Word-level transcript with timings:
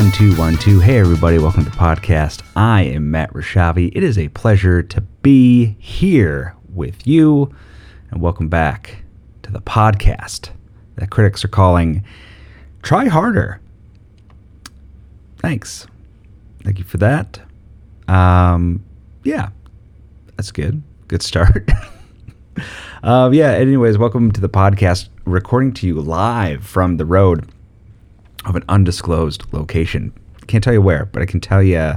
one 0.00 0.10
two 0.12 0.34
one 0.36 0.56
two. 0.56 0.80
Hey 0.80 0.98
everybody, 0.98 1.36
welcome 1.36 1.62
to 1.62 1.68
the 1.68 1.76
podcast. 1.76 2.40
I 2.56 2.84
am 2.84 3.10
Matt 3.10 3.34
Rashavi. 3.34 3.92
It 3.94 4.02
is 4.02 4.16
a 4.16 4.28
pleasure 4.28 4.82
to 4.82 5.02
be 5.02 5.76
here 5.78 6.56
with 6.72 7.06
you, 7.06 7.54
and 8.10 8.22
welcome 8.22 8.48
back 8.48 9.02
to 9.42 9.52
the 9.52 9.60
podcast 9.60 10.52
that 10.96 11.10
critics 11.10 11.44
are 11.44 11.48
calling 11.48 12.02
"Try 12.80 13.08
Harder." 13.08 13.60
Thanks, 15.36 15.86
thank 16.64 16.78
you 16.78 16.84
for 16.84 16.96
that. 16.96 17.42
Um, 18.08 18.82
yeah, 19.22 19.50
that's 20.34 20.50
good. 20.50 20.82
Good 21.08 21.20
start. 21.20 21.68
uh, 23.02 23.28
yeah. 23.34 23.50
Anyways, 23.50 23.98
welcome 23.98 24.32
to 24.32 24.40
the 24.40 24.48
podcast. 24.48 25.10
Recording 25.26 25.74
to 25.74 25.86
you 25.86 26.00
live 26.00 26.64
from 26.64 26.96
the 26.96 27.04
road 27.04 27.52
of 28.44 28.56
an 28.56 28.64
undisclosed 28.68 29.44
location. 29.52 30.12
Can't 30.46 30.64
tell 30.64 30.72
you 30.72 30.82
where, 30.82 31.06
but 31.06 31.22
I 31.22 31.26
can 31.26 31.40
tell 31.40 31.62
you 31.62 31.92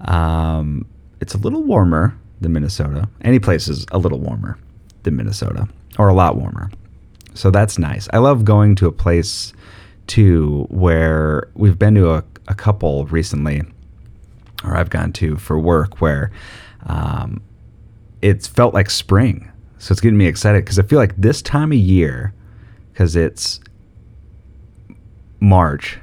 um, 0.00 0.86
it's 1.20 1.34
a 1.34 1.38
little 1.38 1.62
warmer 1.62 2.16
than 2.40 2.52
Minnesota. 2.52 3.08
Any 3.22 3.38
place 3.38 3.68
is 3.68 3.86
a 3.92 3.98
little 3.98 4.18
warmer 4.18 4.58
than 5.02 5.16
Minnesota, 5.16 5.68
or 5.98 6.08
a 6.08 6.14
lot 6.14 6.36
warmer. 6.36 6.70
So 7.34 7.50
that's 7.50 7.78
nice. 7.78 8.08
I 8.12 8.18
love 8.18 8.44
going 8.44 8.74
to 8.76 8.86
a 8.86 8.92
place 8.92 9.52
too 10.06 10.66
where 10.70 11.48
we've 11.54 11.78
been 11.78 11.94
to 11.96 12.10
a, 12.10 12.24
a 12.48 12.54
couple 12.54 13.04
recently, 13.06 13.62
or 14.64 14.76
I've 14.76 14.90
gone 14.90 15.12
to 15.14 15.36
for 15.36 15.58
work 15.58 16.00
where 16.00 16.30
um, 16.86 17.42
it's 18.22 18.46
felt 18.46 18.74
like 18.74 18.90
spring. 18.90 19.50
So 19.78 19.92
it's 19.92 20.00
getting 20.00 20.18
me 20.18 20.26
excited 20.26 20.64
because 20.64 20.78
I 20.78 20.82
feel 20.82 20.98
like 20.98 21.14
this 21.16 21.42
time 21.42 21.70
of 21.70 21.78
year, 21.78 22.32
because 22.92 23.14
it's 23.14 23.60
March. 25.40 25.98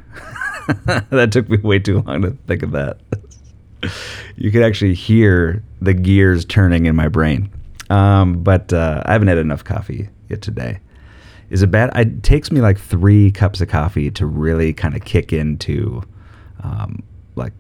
that 0.86 1.31
took 1.31 1.50
me 1.50 1.58
way 1.58 1.80
too 1.80 2.02
long 2.02 2.22
to 2.22 2.31
think 2.47 2.64
of 2.64 2.72
that. 2.72 3.00
you 4.36 4.52
could 4.52 4.64
actually 4.64 4.94
hear 4.94 5.64
the 5.81 5.94
gears 5.94 6.45
turning 6.45 6.86
in 6.86 6.95
my 6.95 7.08
brain. 7.08 7.52
Um, 7.89 8.42
but 8.42 8.73
uh, 8.73 9.03
I 9.05 9.11
haven't 9.11 9.27
had 9.27 9.38
enough 9.38 9.64
coffee 9.64 10.09
yet 10.30 10.42
today. 10.42 10.80
Is 11.50 11.61
it 11.61 11.67
bad? 11.67 11.95
It 11.95 12.23
takes 12.23 12.52
me 12.52 12.61
like 12.61 12.80
three 12.80 13.31
cups 13.31 13.61
of 13.61 13.67
coffee 13.67 14.09
to 14.11 14.25
really 14.25 14.73
kind 14.73 14.95
of 14.95 15.05
kick 15.05 15.31
into 15.31 16.02
um, 16.64 17.03
like 17.36 17.53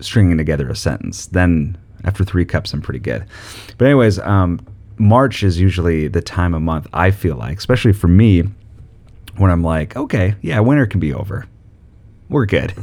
stringing 0.00 0.38
together 0.38 0.68
a 0.68 0.76
sentence. 0.76 1.26
Then 1.26 1.76
after 2.04 2.24
three 2.24 2.44
cups, 2.44 2.72
I'm 2.72 2.82
pretty 2.82 3.00
good. 3.00 3.26
But 3.76 3.86
anyways, 3.86 4.20
um, 4.20 4.64
March 4.98 5.42
is 5.42 5.58
usually 5.58 6.06
the 6.06 6.22
time 6.22 6.54
of 6.54 6.62
month 6.62 6.86
I 6.92 7.10
feel 7.10 7.36
like, 7.36 7.58
especially 7.58 7.92
for 7.92 8.06
me, 8.08 8.44
when 9.36 9.50
I'm 9.50 9.62
like, 9.62 9.96
okay, 9.96 10.34
yeah, 10.42 10.60
winter 10.60 10.86
can 10.86 11.00
be 11.00 11.12
over. 11.12 11.46
We're 12.28 12.46
good. 12.46 12.74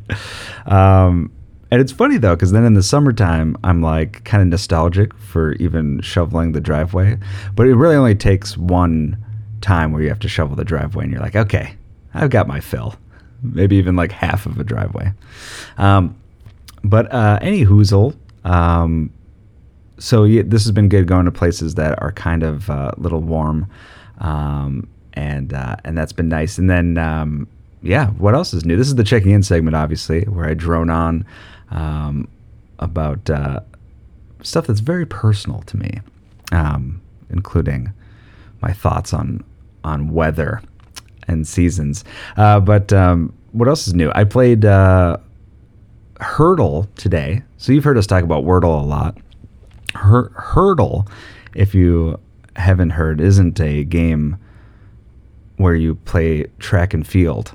um, 0.66 1.32
and 1.70 1.80
it's 1.80 1.92
funny 1.92 2.16
though, 2.16 2.34
because 2.36 2.52
then 2.52 2.64
in 2.64 2.74
the 2.74 2.82
summertime, 2.82 3.56
I'm 3.64 3.82
like 3.82 4.24
kind 4.24 4.42
of 4.42 4.48
nostalgic 4.48 5.14
for 5.14 5.52
even 5.54 6.00
shoveling 6.00 6.52
the 6.52 6.60
driveway. 6.60 7.18
But 7.54 7.66
it 7.66 7.74
really 7.74 7.96
only 7.96 8.14
takes 8.14 8.56
one 8.56 9.22
time 9.60 9.92
where 9.92 10.02
you 10.02 10.08
have 10.08 10.20
to 10.20 10.28
shovel 10.28 10.54
the 10.54 10.64
driveway, 10.64 11.04
and 11.04 11.12
you're 11.12 11.22
like, 11.22 11.36
okay, 11.36 11.74
I've 12.14 12.30
got 12.30 12.46
my 12.46 12.60
fill. 12.60 12.94
Maybe 13.42 13.76
even 13.76 13.96
like 13.96 14.12
half 14.12 14.46
of 14.46 14.58
a 14.60 14.64
driveway. 14.64 15.12
Um, 15.76 16.16
but 16.84 17.12
uh, 17.12 17.38
any 17.42 17.64
hoozle. 17.64 18.16
Um, 18.44 19.12
so 19.98 20.24
yeah, 20.24 20.42
this 20.44 20.64
has 20.64 20.72
been 20.72 20.88
good 20.88 21.06
going 21.06 21.24
to 21.24 21.32
places 21.32 21.74
that 21.74 22.00
are 22.00 22.12
kind 22.12 22.42
of 22.42 22.68
a 22.68 22.72
uh, 22.72 22.92
little 22.96 23.20
warm. 23.20 23.66
Um, 24.18 24.88
and 25.16 25.52
uh, 25.52 25.76
and 25.84 25.96
that's 25.98 26.12
been 26.12 26.28
nice. 26.28 26.58
And 26.58 26.70
then 26.70 26.98
um, 26.98 27.48
yeah, 27.82 28.08
what 28.10 28.34
else 28.34 28.54
is 28.54 28.64
new? 28.64 28.76
This 28.76 28.88
is 28.88 28.94
the 28.94 29.04
checking 29.04 29.32
in 29.32 29.42
segment, 29.42 29.74
obviously, 29.74 30.22
where 30.24 30.46
I 30.46 30.54
drone 30.54 30.90
on 30.90 31.26
um, 31.70 32.28
about 32.78 33.28
uh, 33.28 33.60
stuff 34.42 34.66
that's 34.66 34.80
very 34.80 35.06
personal 35.06 35.62
to 35.62 35.76
me, 35.76 36.00
um, 36.52 37.00
including 37.30 37.92
my 38.60 38.72
thoughts 38.72 39.12
on 39.12 39.42
on 39.82 40.10
weather 40.12 40.62
and 41.26 41.46
seasons. 41.46 42.04
Uh, 42.36 42.60
but 42.60 42.92
um, 42.92 43.32
what 43.52 43.68
else 43.68 43.88
is 43.88 43.94
new? 43.94 44.12
I 44.14 44.24
played 44.24 44.64
uh, 44.64 45.16
Heardle 46.20 46.88
today. 46.96 47.42
So 47.56 47.72
you've 47.72 47.84
heard 47.84 47.98
us 47.98 48.06
talk 48.06 48.22
about 48.22 48.44
Wordle 48.44 48.80
a 48.82 48.86
lot. 48.86 49.18
Her- 49.94 50.30
Heardle, 50.36 51.08
if 51.54 51.74
you 51.74 52.18
haven't 52.56 52.90
heard, 52.90 53.20
isn't 53.20 53.60
a 53.60 53.84
game 53.84 54.38
where 55.56 55.74
you 55.74 55.94
play 55.94 56.44
track 56.58 56.94
and 56.94 57.06
field 57.06 57.54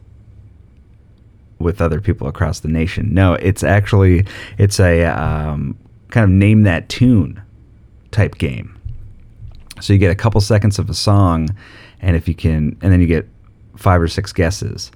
with 1.60 1.82
other 1.82 2.02
people 2.02 2.28
across 2.28 2.60
the 2.60 2.68
nation. 2.68 3.14
No, 3.14 3.34
it's 3.34 3.64
actually 3.64 4.26
it's 4.58 4.80
a 4.80 5.06
um, 5.06 5.78
kind 6.10 6.24
of 6.24 6.30
name 6.30 6.64
that 6.64 6.90
tune 6.90 7.42
type 8.12 8.38
game. 8.38 8.78
So 9.80 9.94
you 9.94 10.00
get 10.00 10.12
a 10.12 10.16
couple 10.16 10.42
seconds 10.42 10.78
of 10.80 10.90
a 10.90 10.94
song, 10.94 11.50
and 12.02 12.16
if 12.16 12.28
you 12.28 12.36
can, 12.36 12.78
and 12.82 12.92
then 12.92 13.02
you 13.02 13.08
get 13.08 13.28
five 13.78 14.02
or 14.02 14.08
six 14.08 14.32
guesses. 14.32 14.92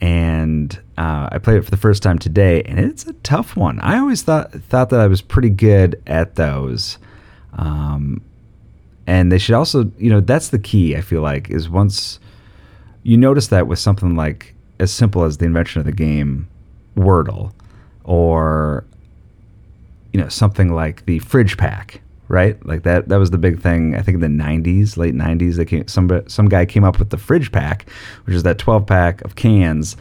And 0.00 0.74
uh, 0.98 1.28
I 1.30 1.38
played 1.38 1.58
it 1.58 1.64
for 1.64 1.70
the 1.70 1.76
first 1.76 2.02
time 2.02 2.18
today, 2.18 2.62
and 2.62 2.78
it's 2.78 3.06
a 3.06 3.12
tough 3.12 3.56
one. 3.56 3.78
I 3.80 3.98
always 3.98 4.22
thought 4.22 4.52
thought 4.52 4.90
that 4.90 5.00
I 5.00 5.06
was 5.06 5.22
pretty 5.22 5.50
good 5.50 6.02
at 6.06 6.34
those. 6.34 6.98
Um, 7.54 8.22
and 9.06 9.30
they 9.30 9.38
should 9.38 9.54
also, 9.54 9.90
you 9.98 10.10
know, 10.10 10.20
that's 10.20 10.48
the 10.48 10.58
key. 10.58 10.96
I 10.96 11.02
feel 11.02 11.20
like 11.20 11.50
is 11.50 11.68
once 11.68 12.18
you 13.02 13.16
notice 13.16 13.48
that 13.48 13.66
with 13.66 13.78
something 13.78 14.16
like 14.16 14.54
as 14.78 14.92
simple 14.92 15.24
as 15.24 15.38
the 15.38 15.44
invention 15.44 15.80
of 15.80 15.86
the 15.86 15.92
game 15.92 16.48
Wordle, 16.96 17.52
or 18.04 18.84
you 20.12 20.20
know 20.20 20.28
something 20.28 20.74
like 20.74 21.06
the 21.06 21.18
fridge 21.20 21.56
pack, 21.56 22.02
right? 22.28 22.64
Like 22.66 22.82
that 22.82 23.08
that 23.08 23.16
was 23.16 23.30
the 23.30 23.38
big 23.38 23.60
thing. 23.60 23.96
I 23.96 24.02
think 24.02 24.16
in 24.16 24.20
the 24.20 24.44
'90s, 24.44 24.96
late 24.96 25.14
'90s, 25.14 25.56
they 25.56 25.64
came, 25.64 25.88
some 25.88 26.10
some 26.26 26.48
guy 26.48 26.66
came 26.66 26.84
up 26.84 26.98
with 26.98 27.10
the 27.10 27.16
fridge 27.16 27.50
pack, 27.50 27.88
which 28.24 28.34
is 28.34 28.42
that 28.42 28.58
12 28.58 28.86
pack 28.86 29.22
of 29.22 29.36
cans 29.36 29.96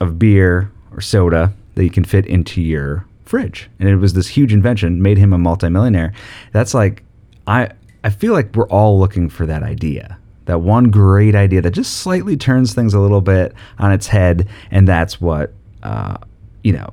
of 0.00 0.18
beer 0.18 0.70
or 0.92 1.00
soda 1.00 1.54
that 1.74 1.84
you 1.84 1.90
can 1.90 2.04
fit 2.04 2.26
into 2.26 2.60
your 2.60 3.06
fridge, 3.24 3.70
and 3.78 3.88
it 3.88 3.96
was 3.96 4.12
this 4.12 4.28
huge 4.28 4.52
invention, 4.52 5.00
made 5.00 5.16
him 5.16 5.32
a 5.32 5.38
multimillionaire. 5.38 6.12
That's 6.52 6.74
like 6.74 7.02
I 7.46 7.70
I 8.04 8.10
feel 8.10 8.34
like 8.34 8.54
we're 8.54 8.68
all 8.68 8.98
looking 8.98 9.30
for 9.30 9.46
that 9.46 9.62
idea 9.62 10.18
that 10.50 10.58
one 10.58 10.90
great 10.90 11.36
idea 11.36 11.62
that 11.62 11.70
just 11.70 11.98
slightly 11.98 12.36
turns 12.36 12.74
things 12.74 12.92
a 12.92 12.98
little 12.98 13.20
bit 13.20 13.54
on 13.78 13.92
its 13.92 14.08
head, 14.08 14.48
and 14.72 14.86
that's 14.88 15.20
what 15.20 15.52
uh, 15.84 16.16
you 16.64 16.72
know 16.72 16.92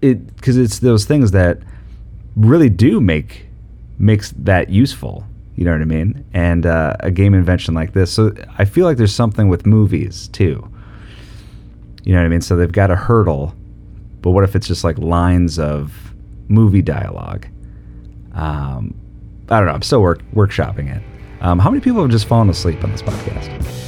it 0.00 0.36
because 0.36 0.56
it's 0.56 0.78
those 0.78 1.04
things 1.04 1.32
that 1.32 1.58
really 2.36 2.70
do 2.70 3.00
make 3.00 3.46
makes 3.98 4.30
that 4.38 4.70
useful. 4.70 5.26
You 5.56 5.64
know 5.64 5.72
what 5.72 5.80
I 5.80 5.86
mean? 5.86 6.24
And 6.32 6.64
uh, 6.64 6.96
a 7.00 7.10
game 7.10 7.34
invention 7.34 7.74
like 7.74 7.92
this. 7.92 8.12
So 8.12 8.32
I 8.56 8.64
feel 8.66 8.84
like 8.84 8.98
there's 8.98 9.14
something 9.14 9.48
with 9.48 9.66
movies 9.66 10.28
too. 10.28 10.70
You 12.04 12.12
know 12.12 12.20
what 12.20 12.26
I 12.26 12.28
mean? 12.28 12.42
So 12.42 12.54
they've 12.54 12.70
got 12.70 12.92
a 12.92 12.94
Heardle, 12.94 13.52
but 14.22 14.30
what 14.30 14.44
if 14.44 14.54
it's 14.54 14.68
just 14.68 14.84
like 14.84 14.96
lines 14.98 15.58
of 15.58 16.14
movie 16.46 16.82
dialogue? 16.82 17.48
Um, 18.34 18.94
I 19.48 19.58
don't 19.58 19.66
know. 19.66 19.72
I'm 19.72 19.82
still 19.82 20.02
work 20.02 20.22
workshopping 20.32 20.94
it. 20.94 21.02
Um, 21.40 21.58
how 21.58 21.70
many 21.70 21.80
people 21.80 22.02
have 22.02 22.10
just 22.10 22.26
fallen 22.26 22.48
asleep 22.48 22.82
on 22.82 22.92
this 22.92 23.02
podcast? 23.02 23.85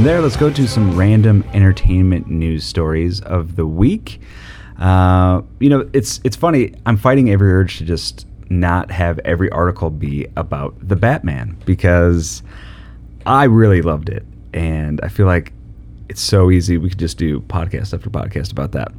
From 0.00 0.06
there, 0.06 0.22
let's 0.22 0.36
go 0.38 0.48
to 0.48 0.66
some 0.66 0.96
random 0.96 1.44
entertainment 1.52 2.26
news 2.26 2.64
stories 2.64 3.20
of 3.20 3.56
the 3.56 3.66
week. 3.66 4.18
Uh, 4.78 5.42
you 5.58 5.68
know, 5.68 5.90
it's 5.92 6.22
it's 6.24 6.36
funny. 6.36 6.72
I'm 6.86 6.96
fighting 6.96 7.28
every 7.28 7.52
urge 7.52 7.76
to 7.76 7.84
just 7.84 8.26
not 8.48 8.90
have 8.90 9.18
every 9.26 9.50
article 9.50 9.90
be 9.90 10.26
about 10.36 10.74
the 10.80 10.96
Batman 10.96 11.54
because 11.66 12.42
I 13.26 13.44
really 13.44 13.82
loved 13.82 14.08
it, 14.08 14.24
and 14.54 15.02
I 15.02 15.08
feel 15.08 15.26
like 15.26 15.52
it's 16.08 16.22
so 16.22 16.50
easy. 16.50 16.78
We 16.78 16.88
could 16.88 16.98
just 16.98 17.18
do 17.18 17.40
podcast 17.40 17.92
after 17.92 18.08
podcast 18.08 18.52
about 18.52 18.72
that. 18.72 18.92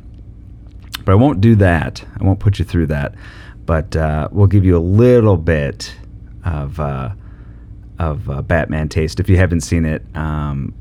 But 1.03 1.13
I 1.13 1.15
won't 1.15 1.42
do 1.42 1.56
that. 1.56 2.06
I 2.19 2.24
won't 2.24 2.39
put 2.39 2.59
you 2.59 2.65
through 2.65 2.86
that. 2.88 3.15
But 3.65 3.95
uh, 3.95 4.30
we'll 4.31 4.45
give 4.45 4.65
you 4.65 4.77
a 4.77 4.86
little 4.86 5.38
bit 5.38 5.95
of. 6.45 6.80
Uh, 6.80 7.13
of 8.00 8.27
uh, 8.31 8.42
Batman 8.42 8.89
taste. 8.89 9.19
If 9.19 9.30
you 9.30 9.38
haven't 9.38 9.62
seen 9.62 9.86
it, 9.86 10.03
um, 10.15 10.74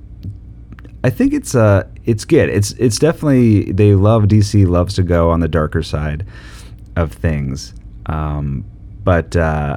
I 1.02 1.10
think 1.10 1.32
it's 1.32 1.54
uh 1.54 1.86
it's 2.04 2.24
good. 2.24 2.48
It's 2.48 2.72
it's 2.72 2.98
definitely 2.98 3.72
they 3.72 3.94
love 3.94 4.24
DC 4.24 4.66
loves 4.66 4.94
to 4.94 5.02
go 5.02 5.30
on 5.30 5.40
the 5.40 5.48
darker 5.48 5.82
side 5.82 6.26
of 6.96 7.12
things, 7.12 7.74
um, 8.06 8.64
but 9.02 9.34
uh, 9.36 9.76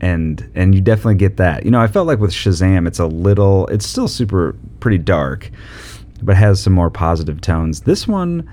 and 0.00 0.48
and 0.54 0.74
you 0.74 0.80
definitely 0.80 1.16
get 1.16 1.36
that. 1.36 1.64
You 1.64 1.70
know, 1.70 1.80
I 1.80 1.86
felt 1.86 2.06
like 2.06 2.18
with 2.18 2.32
Shazam, 2.32 2.86
it's 2.86 2.98
a 2.98 3.06
little, 3.06 3.66
it's 3.68 3.86
still 3.86 4.08
super 4.08 4.56
pretty 4.80 4.98
dark, 4.98 5.50
but 6.22 6.36
has 6.36 6.62
some 6.62 6.72
more 6.72 6.90
positive 6.90 7.40
tones. 7.40 7.82
This 7.82 8.06
one, 8.06 8.50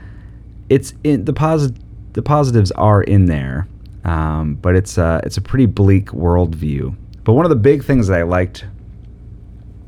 it's 0.69 0.93
in 1.03 1.25
the 1.25 1.33
positive. 1.33 1.81
The 2.13 2.21
positives 2.21 2.71
are 2.73 3.01
in 3.01 3.25
there, 3.25 3.67
um, 4.03 4.53
but 4.55 4.75
it's 4.75 4.99
a, 4.99 5.19
it's 5.23 5.37
a 5.37 5.41
pretty 5.41 5.65
bleak 5.65 6.07
worldview. 6.09 6.95
But 7.23 7.33
one 7.33 7.43
of 7.43 7.49
the 7.49 7.55
big 7.55 7.83
things 7.83 8.07
that 8.07 8.19
I 8.19 8.21
liked 8.21 8.65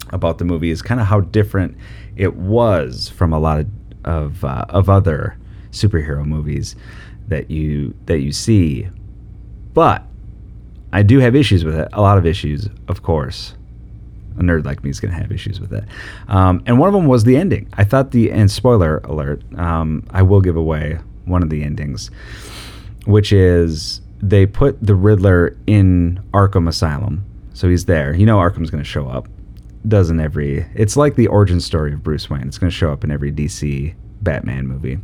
about 0.10 0.38
the 0.38 0.46
movie 0.46 0.70
is 0.70 0.82
kind 0.82 1.00
of 1.00 1.08
how 1.08 1.22
different 1.22 1.78
it 2.16 2.36
was 2.36 3.10
from 3.10 3.34
a 3.34 3.40
lot 3.40 3.60
of 3.60 3.68
of, 4.06 4.46
uh, 4.46 4.66
of 4.70 4.90
other 4.90 5.38
superhero 5.72 6.24
movies 6.24 6.76
that 7.28 7.52
you 7.52 7.94
that 8.06 8.20
you 8.20 8.32
see. 8.32 8.88
But 9.74 10.04
I 10.94 11.04
do 11.04 11.20
have 11.20 11.36
issues 11.36 11.66
with 11.66 11.76
it. 11.76 11.90
A 11.92 12.02
lot 12.02 12.18
of 12.18 12.26
issues, 12.26 12.70
of 12.88 13.04
course. 13.04 13.56
A 14.38 14.42
nerd 14.42 14.66
like 14.66 14.84
me 14.84 14.90
is 14.90 15.00
going 15.00 15.14
to 15.14 15.20
have 15.20 15.32
issues 15.32 15.60
with 15.60 15.74
it. 15.74 15.84
Um, 16.28 16.62
and 16.66 16.78
one 16.78 16.88
of 16.88 16.94
them 16.94 17.08
was 17.08 17.24
the 17.24 17.36
ending. 17.36 17.68
I 17.74 17.84
thought 17.84 18.12
the 18.12 18.32
and 18.32 18.50
spoiler 18.50 19.00
alert. 19.00 19.42
Um, 19.58 20.06
I 20.12 20.22
will 20.22 20.42
give 20.42 20.56
away 20.56 21.00
one 21.26 21.42
of 21.42 21.50
the 21.50 21.64
endings, 21.64 22.12
which 23.06 23.34
is 23.34 24.02
they 24.22 24.46
put 24.46 24.82
the 24.82 24.96
Riddler 24.96 25.58
in 25.68 26.24
Arkham 26.34 26.68
Asylum, 26.68 27.26
so 27.54 27.70
he's 27.70 27.86
there. 27.86 28.14
You 28.14 28.26
know 28.26 28.38
Arkham's 28.38 28.70
going 28.70 28.84
to 28.84 28.90
show 28.90 29.08
up. 29.08 29.28
Does 29.88 30.10
in 30.10 30.20
every. 30.20 30.66
It's 30.74 30.98
like 30.98 31.16
the 31.16 31.28
origin 31.28 31.62
story 31.62 31.94
of 31.94 32.04
Bruce 32.04 32.30
Wayne. 32.30 32.48
It's 32.48 32.58
going 32.58 32.70
to 32.70 32.76
show 32.76 32.92
up 32.92 33.04
in 33.04 33.12
every 33.12 33.32
DC 33.32 33.94
Batman 34.22 34.68
movie. 34.68 35.00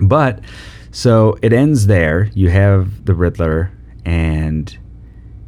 But 0.00 0.40
so 0.90 1.36
it 1.42 1.52
ends 1.52 1.86
there. 1.86 2.30
You 2.34 2.50
have 2.50 3.04
the 3.04 3.14
Riddler, 3.14 3.70
and 4.04 4.76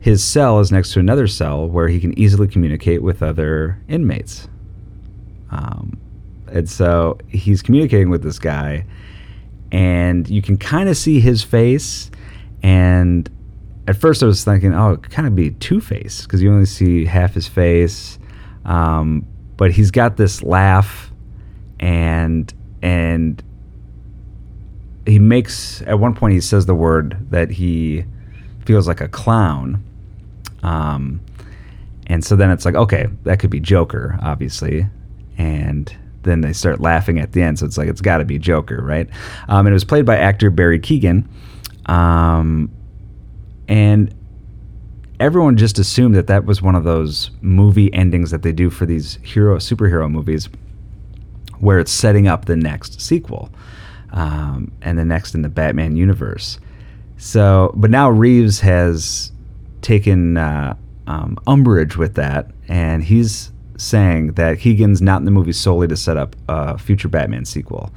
his 0.01 0.25
cell 0.25 0.61
is 0.61 0.73
next 0.73 0.93
to 0.93 1.01
another 1.01 1.27
cell 1.27 1.67
where 1.67 1.89
he 1.89 2.01
can 2.01 2.19
easily 2.19 2.49
communicate 2.49 3.03
with 3.03 3.23
other 3.23 3.81
inmates. 3.89 4.49
Um, 5.51 5.99
and 6.49 6.69
so 6.69 7.19
he's 7.29 7.63
communicating 7.63 8.11
with 8.11 8.23
this 8.23 8.39
guy, 8.39 8.87
and 9.73 10.29
you 10.29 10.43
can 10.43 10.57
kind 10.57 10.89
of 10.89 10.97
see 10.97 11.21
his 11.21 11.43
face. 11.43 12.11
And 12.63 13.29
at 13.87 13.97
first, 13.97 14.23
I 14.23 14.27
was 14.27 14.45
thinking, 14.45 14.75
oh, 14.75 14.93
it 14.93 15.03
could 15.03 15.13
kind 15.13 15.29
of 15.29 15.35
be 15.35 15.51
Two 15.51 15.81
Face 15.81 16.23
because 16.23 16.43
you 16.43 16.53
only 16.53 16.67
see 16.67 17.05
half 17.05 17.35
his 17.35 17.49
face. 17.49 18.19
Um, 18.65 19.27
but 19.57 19.73
he's 19.73 19.91
got 19.91 20.17
this 20.17 20.43
laugh, 20.43 21.11
and 21.79 22.53
and 22.83 23.43
he 25.07 25.19
makes 25.19 25.83
at 25.83 25.99
one 25.99 26.15
point 26.15 26.35
he 26.35 26.41
says 26.41 26.67
the 26.67 26.75
word 26.75 27.17
that 27.31 27.51
he 27.51 28.05
feels 28.65 28.87
like 28.87 29.01
a 29.01 29.09
clown. 29.09 29.83
Um, 30.63 31.21
and 32.07 32.25
so 32.25 32.37
then 32.37 32.51
it's 32.51 32.65
like, 32.65 32.75
okay, 32.75 33.07
that 33.25 33.39
could 33.39 33.51
be 33.51 33.61
Joker, 33.61 34.19
obviously. 34.21 34.87
And 35.39 35.95
then 36.23 36.41
they 36.41 36.53
start 36.53 36.81
laughing 36.81 37.19
at 37.19 37.33
the 37.33 37.43
end. 37.43 37.59
So 37.59 37.67
it's 37.67 37.79
like, 37.79 37.89
it's 37.89 38.01
got 38.01 38.19
to 38.19 38.25
be 38.25 38.39
Joker, 38.39 38.83
right? 38.83 39.09
Um, 39.49 39.67
and 39.67 39.69
it 39.69 39.73
was 39.73 39.85
played 39.85 40.05
by 40.05 40.17
actor 40.17 40.51
Barry 40.51 40.79
Keoghan. 40.79 41.27
Um, 41.87 42.71
and 43.69 44.15
everyone 45.21 45.57
just 45.57 45.79
assumed 45.79 46.15
that 46.15 46.27
that 46.27 46.47
was 46.47 46.63
one 46.63 46.75
of 46.75 46.83
those 46.83 47.31
movie 47.43 47.93
endings 47.93 48.31
that 48.31 48.43
they 48.43 48.53
do 48.53 48.71
for 48.71 48.87
these 48.87 49.19
hero 49.23 49.59
superhero 49.59 50.11
movies 50.11 50.49
where 51.59 51.79
it's 51.79 51.93
setting 51.93 52.27
up 52.27 52.47
the 52.47 52.57
next 52.57 53.01
sequel 53.01 53.51
um, 54.13 54.73
and 54.81 54.99
the 54.99 55.05
next 55.05 55.35
in 55.35 55.43
the 55.43 55.49
Batman 55.49 55.95
universe. 55.95 56.59
So, 57.19 57.71
but 57.77 57.91
now 57.91 58.09
Reeves 58.09 58.61
has 58.61 59.31
taken 59.83 60.39
uh, 60.39 60.75
um, 61.07 61.37
umbrage 61.47 61.99
with 61.99 62.15
that, 62.15 62.51
and 62.67 63.05
he's 63.05 63.53
saying 63.77 64.33
that 64.33 64.59
Keoghan's 64.59 65.03
not 65.03 65.19
in 65.19 65.27
the 65.27 65.31
movie 65.31 65.53
solely 65.53 65.87
to 65.89 65.97
set 65.97 66.17
up 66.17 66.35
a 66.49 66.79
future 66.79 67.09
Batman 67.09 67.45
sequel. 67.45 67.93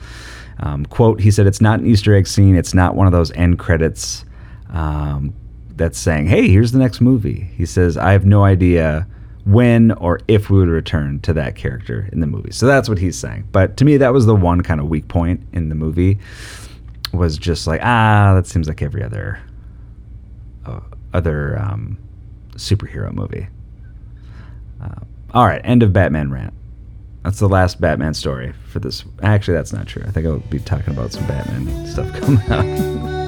Um, 0.60 0.86
quote, 0.86 1.22
he 1.22 1.32
said, 1.32 1.48
It's 1.48 1.62
not 1.62 1.80
an 1.80 1.88
Easter 1.88 2.14
egg 2.14 2.28
scene, 2.28 2.56
it's 2.58 2.74
not 2.74 2.96
one 2.96 3.08
of 3.08 3.14
those 3.14 3.32
end 3.32 3.60
credits 3.60 4.26
um, 4.72 5.34
that's 5.76 5.98
saying, 5.98 6.28
Hey, 6.28 6.48
here's 6.48 6.72
the 6.72 6.80
next 6.80 7.02
movie. 7.02 7.52
He 7.56 7.66
says, 7.66 7.98
I 7.98 8.12
have 8.12 8.26
no 8.26 8.44
idea 8.44 9.08
when 9.46 9.92
or 9.94 10.20
if 10.28 10.50
we 10.50 10.58
would 10.60 10.70
return 10.70 11.20
to 11.22 11.34
that 11.34 11.56
character 11.56 12.10
in 12.12 12.22
the 12.22 12.28
movie. 12.28 12.52
So 12.52 12.66
that's 12.66 12.88
what 12.88 12.98
he's 12.98 13.18
saying. 13.18 13.48
But 13.52 13.78
to 13.78 13.86
me, 13.86 13.98
that 13.98 14.14
was 14.14 14.26
the 14.26 14.36
one 14.36 14.62
kind 14.62 14.80
of 14.80 14.88
weak 14.88 15.08
point 15.08 15.46
in 15.52 15.70
the 15.70 15.76
movie 15.76 16.20
was 17.12 17.38
just 17.38 17.68
like, 17.68 17.82
ah, 17.84 18.34
that 18.36 18.48
seems 18.48 18.68
like 18.68 18.82
every 18.82 19.04
other 19.04 19.40
uh, 20.66 20.80
other 21.14 21.60
um, 21.60 21.98
superhero 22.56 23.14
movie. 23.14 23.48
Uh, 24.82 25.02
all 25.34 25.46
right, 25.46 25.62
end 25.64 25.84
of 25.84 25.94
Batman 25.94 26.32
rant. 26.32 26.54
That's 27.24 27.40
the 27.40 27.48
last 27.48 27.80
Batman 27.80 28.14
story 28.14 28.54
for 28.68 28.80
this. 28.80 29.04
Actually, 29.22 29.56
that's 29.56 29.72
not 29.72 29.88
true. 29.88 30.04
I 30.06 30.12
think 30.12 30.28
I'll 30.28 30.40
be 30.40 30.60
talking 30.60 30.94
about 30.94 31.14
some 31.14 31.26
Batman 31.26 31.88
stuff 31.88 32.12
coming 32.20 32.52
out. 32.52 33.23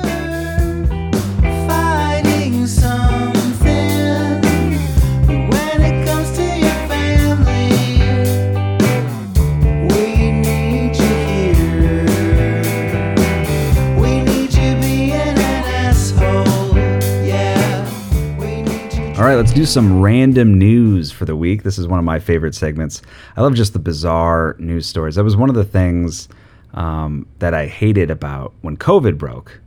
Some 19.65 20.01
random 20.01 20.57
news 20.57 21.11
for 21.11 21.25
the 21.25 21.35
week. 21.35 21.63
This 21.63 21.77
is 21.77 21.87
one 21.87 21.99
of 21.99 22.05
my 22.05 22.19
favorite 22.19 22.55
segments. 22.55 23.01
I 23.37 23.41
love 23.41 23.53
just 23.53 23.73
the 23.73 23.79
bizarre 23.79 24.55
news 24.59 24.85
stories. 24.85 25.15
That 25.15 25.23
was 25.23 25.35
one 25.35 25.49
of 25.49 25.55
the 25.55 25.63
things 25.63 26.27
um, 26.73 27.27
that 27.39 27.53
I 27.53 27.67
hated 27.67 28.11
about 28.11 28.53
when 28.61 28.77
COVID 28.77 29.17
broke, 29.17 29.59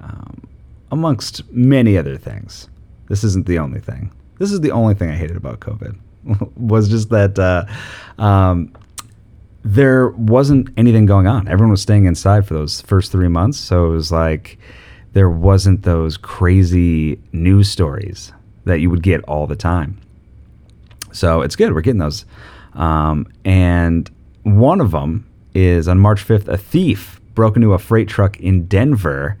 um, 0.00 0.46
amongst 0.90 1.50
many 1.52 1.96
other 1.96 2.16
things. 2.16 2.68
This 3.08 3.22
isn't 3.24 3.46
the 3.46 3.58
only 3.58 3.80
thing. 3.80 4.10
This 4.38 4.50
is 4.50 4.60
the 4.60 4.70
only 4.72 4.94
thing 4.94 5.10
I 5.10 5.16
hated 5.16 5.36
about 5.36 5.60
COVID. 5.60 5.98
was 6.56 6.88
just 6.88 7.10
that 7.10 7.38
uh, 7.38 7.66
um, 8.22 8.72
there 9.62 10.08
wasn't 10.08 10.70
anything 10.76 11.06
going 11.06 11.26
on. 11.26 11.48
Everyone 11.48 11.70
was 11.70 11.82
staying 11.82 12.06
inside 12.06 12.46
for 12.46 12.54
those 12.54 12.80
first 12.80 13.12
three 13.12 13.28
months, 13.28 13.58
so 13.58 13.86
it 13.86 13.90
was 13.90 14.10
like 14.10 14.58
there 15.12 15.30
wasn't 15.30 15.82
those 15.82 16.16
crazy 16.16 17.20
news 17.32 17.70
stories 17.70 18.32
that 18.64 18.80
you 18.80 18.90
would 18.90 19.02
get 19.02 19.22
all 19.24 19.46
the 19.46 19.56
time. 19.56 20.00
So 21.12 21.42
it's 21.42 21.56
good. 21.56 21.72
We're 21.72 21.80
getting 21.80 22.00
those. 22.00 22.24
Um, 22.74 23.28
and 23.44 24.10
one 24.42 24.80
of 24.80 24.90
them 24.90 25.28
is 25.54 25.86
on 25.86 25.98
March 25.98 26.26
5th, 26.26 26.48
a 26.48 26.56
thief 26.56 27.20
broke 27.34 27.56
into 27.56 27.72
a 27.72 27.78
freight 27.78 28.08
truck 28.08 28.38
in 28.40 28.66
Denver 28.66 29.36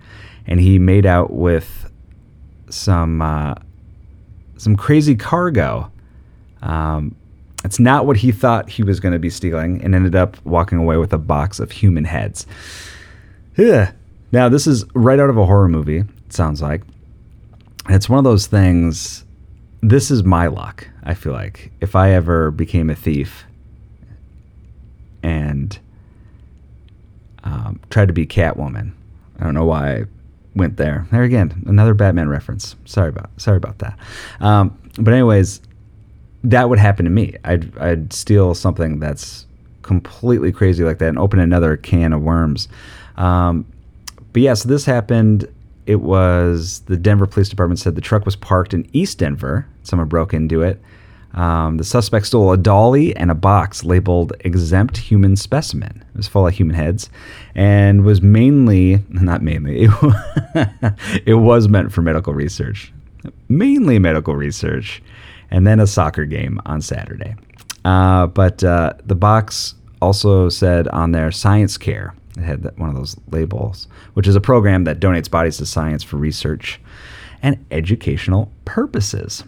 and 0.46 0.60
he 0.60 0.78
made 0.78 1.06
out 1.06 1.32
with 1.32 1.90
some 2.68 3.22
uh, 3.22 3.54
some 4.56 4.76
crazy 4.76 5.14
cargo. 5.14 5.90
Um, 6.62 7.14
it's 7.64 7.80
not 7.80 8.06
what 8.06 8.18
he 8.18 8.30
thought 8.30 8.68
he 8.68 8.82
was 8.82 9.00
going 9.00 9.12
to 9.12 9.18
be 9.18 9.30
stealing 9.30 9.82
and 9.82 9.94
ended 9.94 10.14
up 10.14 10.36
walking 10.44 10.78
away 10.78 10.96
with 10.96 11.12
a 11.12 11.18
box 11.18 11.60
of 11.60 11.70
human 11.70 12.04
heads. 12.04 12.46
Ugh. 13.58 13.88
Now, 14.32 14.48
this 14.48 14.66
is 14.66 14.84
right 14.94 15.18
out 15.18 15.30
of 15.30 15.38
a 15.38 15.46
horror 15.46 15.68
movie, 15.68 15.98
it 15.98 16.32
sounds 16.32 16.60
like 16.60 16.82
it's 17.88 18.08
one 18.08 18.18
of 18.18 18.24
those 18.24 18.46
things. 18.46 19.24
This 19.82 20.10
is 20.10 20.24
my 20.24 20.46
luck. 20.46 20.88
I 21.02 21.14
feel 21.14 21.32
like 21.32 21.70
if 21.80 21.94
I 21.94 22.12
ever 22.12 22.50
became 22.50 22.88
a 22.88 22.94
thief 22.94 23.44
and 25.22 25.78
um, 27.42 27.80
tried 27.90 28.08
to 28.08 28.14
be 28.14 28.26
Catwoman, 28.26 28.92
I 29.38 29.44
don't 29.44 29.54
know 29.54 29.66
why 29.66 29.96
I 29.96 30.04
went 30.54 30.76
there. 30.76 31.06
There 31.10 31.22
again, 31.22 31.62
another 31.66 31.94
Batman 31.94 32.28
reference. 32.28 32.76
Sorry 32.84 33.08
about 33.10 33.30
sorry 33.36 33.58
about 33.58 33.78
that. 33.80 33.98
Um, 34.40 34.78
but 34.98 35.12
anyways, 35.12 35.60
that 36.44 36.68
would 36.68 36.78
happen 36.78 37.04
to 37.04 37.10
me. 37.10 37.36
I'd 37.44 37.76
I'd 37.78 38.12
steal 38.12 38.54
something 38.54 39.00
that's 39.00 39.46
completely 39.82 40.50
crazy 40.52 40.84
like 40.84 40.98
that 40.98 41.08
and 41.08 41.18
open 41.18 41.38
another 41.38 41.76
can 41.76 42.12
of 42.12 42.22
worms. 42.22 42.68
Um, 43.16 43.66
but 44.32 44.42
yeah, 44.42 44.54
so 44.54 44.68
this 44.68 44.84
happened 44.84 45.46
it 45.86 46.00
was 46.00 46.80
the 46.86 46.96
Denver 46.96 47.26
Police 47.26 47.48
Department 47.48 47.78
said 47.78 47.94
the 47.94 48.00
truck 48.00 48.24
was 48.24 48.36
parked 48.36 48.74
in 48.74 48.88
East 48.92 49.18
Denver. 49.18 49.66
Someone 49.82 50.08
broke 50.08 50.32
into 50.34 50.62
it. 50.62 50.80
Um, 51.34 51.78
the 51.78 51.84
suspect 51.84 52.26
stole 52.26 52.52
a 52.52 52.56
dolly 52.56 53.14
and 53.16 53.30
a 53.30 53.34
box 53.34 53.82
labeled 53.82 54.32
exempt 54.40 54.96
human 54.96 55.34
specimen. 55.36 56.04
It 56.14 56.16
was 56.16 56.28
full 56.28 56.46
of 56.46 56.54
human 56.54 56.76
heads 56.76 57.10
and 57.56 58.04
was 58.04 58.22
mainly, 58.22 59.04
not 59.08 59.42
mainly, 59.42 59.82
it, 59.84 60.92
it 61.26 61.34
was 61.34 61.68
meant 61.68 61.92
for 61.92 62.02
medical 62.02 62.32
research. 62.32 62.92
mainly 63.48 63.98
medical 63.98 64.36
research, 64.36 65.02
and 65.50 65.66
then 65.66 65.80
a 65.80 65.86
soccer 65.86 66.24
game 66.24 66.60
on 66.66 66.80
Saturday. 66.80 67.34
Uh, 67.84 68.26
but 68.28 68.62
uh, 68.62 68.92
the 69.04 69.14
box 69.14 69.74
also 70.00 70.48
said 70.48 70.86
on 70.88 71.10
there 71.12 71.32
science 71.32 71.76
care. 71.76 72.14
It 72.36 72.42
had 72.42 72.78
one 72.78 72.88
of 72.88 72.96
those 72.96 73.16
labels, 73.30 73.86
which 74.14 74.26
is 74.26 74.36
a 74.36 74.40
program 74.40 74.84
that 74.84 75.00
donates 75.00 75.30
bodies 75.30 75.58
to 75.58 75.66
science 75.66 76.02
for 76.02 76.16
research 76.16 76.80
and 77.42 77.64
educational 77.70 78.50
purposes. 78.64 79.44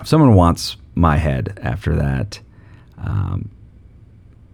If 0.00 0.08
someone 0.08 0.34
wants 0.34 0.76
my 0.94 1.16
head 1.16 1.60
after 1.62 1.94
that, 1.96 2.40
um, 2.98 3.50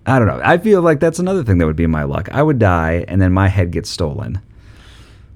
I 0.08 0.18
don't 0.18 0.28
know. 0.28 0.40
I 0.42 0.58
feel 0.58 0.82
like 0.82 1.00
that's 1.00 1.18
another 1.18 1.44
thing 1.44 1.58
that 1.58 1.66
would 1.66 1.76
be 1.76 1.86
my 1.86 2.04
luck. 2.04 2.28
I 2.32 2.42
would 2.42 2.58
die, 2.58 3.04
and 3.08 3.20
then 3.20 3.32
my 3.32 3.48
head 3.48 3.70
gets 3.70 3.90
stolen. 3.90 4.40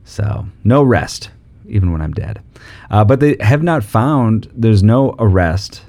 So 0.04 0.46
no 0.64 0.82
rest, 0.82 1.30
even 1.66 1.92
when 1.92 2.00
I'm 2.00 2.12
dead. 2.12 2.42
Uh, 2.90 3.04
but 3.04 3.20
they 3.20 3.36
have 3.40 3.62
not 3.62 3.84
found. 3.84 4.50
There's 4.54 4.82
no 4.82 5.14
arrest, 5.18 5.82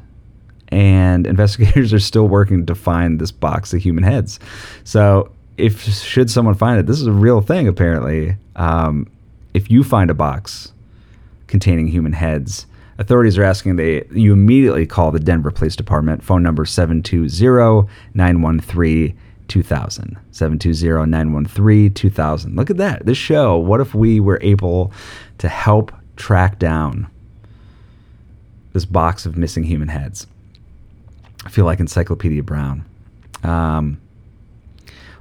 and 0.67 1.25
investigators 1.33 1.93
are 1.93 1.99
still 1.99 2.27
working 2.27 2.65
to 2.65 2.75
find 2.75 3.19
this 3.19 3.31
box 3.31 3.73
of 3.73 3.81
human 3.81 4.03
heads. 4.03 4.39
So 4.83 5.31
if 5.57 5.83
should 5.83 6.29
someone 6.29 6.55
find 6.55 6.79
it, 6.79 6.85
this 6.85 6.99
is 6.99 7.07
a 7.07 7.11
real 7.11 7.41
thing. 7.41 7.67
Apparently, 7.67 8.35
um, 8.55 9.07
if 9.53 9.69
you 9.69 9.83
find 9.83 10.09
a 10.09 10.13
box 10.13 10.71
containing 11.47 11.87
human 11.87 12.13
heads 12.13 12.65
Authorities 12.99 13.37
are 13.37 13.43
asking 13.43 13.77
they 13.77 14.05
you 14.11 14.33
immediately 14.33 14.85
call 14.85 15.11
the 15.11 15.19
Denver 15.19 15.51
Police 15.51 15.75
Department, 15.75 16.23
phone 16.23 16.43
number 16.43 16.63
720 16.65 17.89
913 18.13 19.17
2000. 19.47 20.17
720 20.31 21.09
913 21.09 21.93
2000. 21.93 22.55
Look 22.55 22.69
at 22.69 22.77
that. 22.77 23.05
This 23.05 23.17
show, 23.17 23.57
what 23.57 23.81
if 23.81 23.95
we 23.95 24.19
were 24.19 24.39
able 24.41 24.91
to 25.39 25.49
help 25.49 25.91
track 26.15 26.59
down 26.59 27.07
this 28.73 28.85
box 28.85 29.25
of 29.25 29.37
missing 29.37 29.63
human 29.63 29.87
heads? 29.87 30.27
I 31.45 31.49
feel 31.49 31.65
like 31.65 31.79
Encyclopedia 31.79 32.43
Brown. 32.43 32.85
Um, 33.43 33.99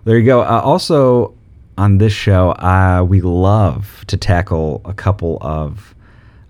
there 0.04 0.18
you 0.18 0.24
go. 0.24 0.42
Uh, 0.42 0.60
also, 0.64 1.34
on 1.78 1.98
this 1.98 2.12
show, 2.12 2.50
uh, 2.52 3.04
we 3.08 3.20
love 3.20 4.04
to 4.08 4.16
tackle 4.16 4.82
a 4.84 4.92
couple 4.92 5.38
of 5.40 5.94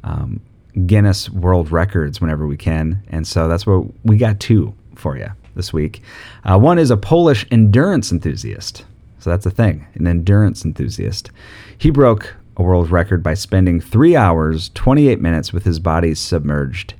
um, 0.04 0.40
Guinness 0.86 1.30
World 1.30 1.70
Records 1.70 2.20
whenever 2.20 2.46
we 2.46 2.56
can. 2.56 3.02
And 3.08 3.26
so 3.26 3.48
that's 3.48 3.66
what 3.66 3.84
we 4.04 4.16
got 4.16 4.40
two 4.40 4.74
for 4.94 5.16
you 5.16 5.28
this 5.54 5.72
week. 5.72 6.02
Uh, 6.44 6.58
one 6.58 6.78
is 6.78 6.90
a 6.90 6.96
Polish 6.96 7.46
endurance 7.50 8.10
enthusiast. 8.10 8.84
So 9.18 9.30
that's 9.30 9.46
a 9.46 9.50
thing, 9.50 9.86
an 9.94 10.06
endurance 10.06 10.64
enthusiast. 10.64 11.30
He 11.78 11.90
broke 11.90 12.34
a 12.56 12.62
world 12.62 12.90
record 12.90 13.22
by 13.22 13.34
spending 13.34 13.80
three 13.80 14.16
hours, 14.16 14.70
28 14.70 15.20
minutes 15.20 15.52
with 15.52 15.64
his 15.64 15.78
body 15.78 16.14
submerged 16.14 16.94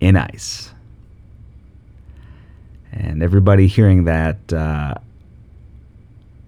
in 0.00 0.16
ice. 0.16 0.72
And 2.92 3.22
everybody 3.22 3.68
hearing 3.68 4.04
that 4.04 4.52
uh, 4.52 4.94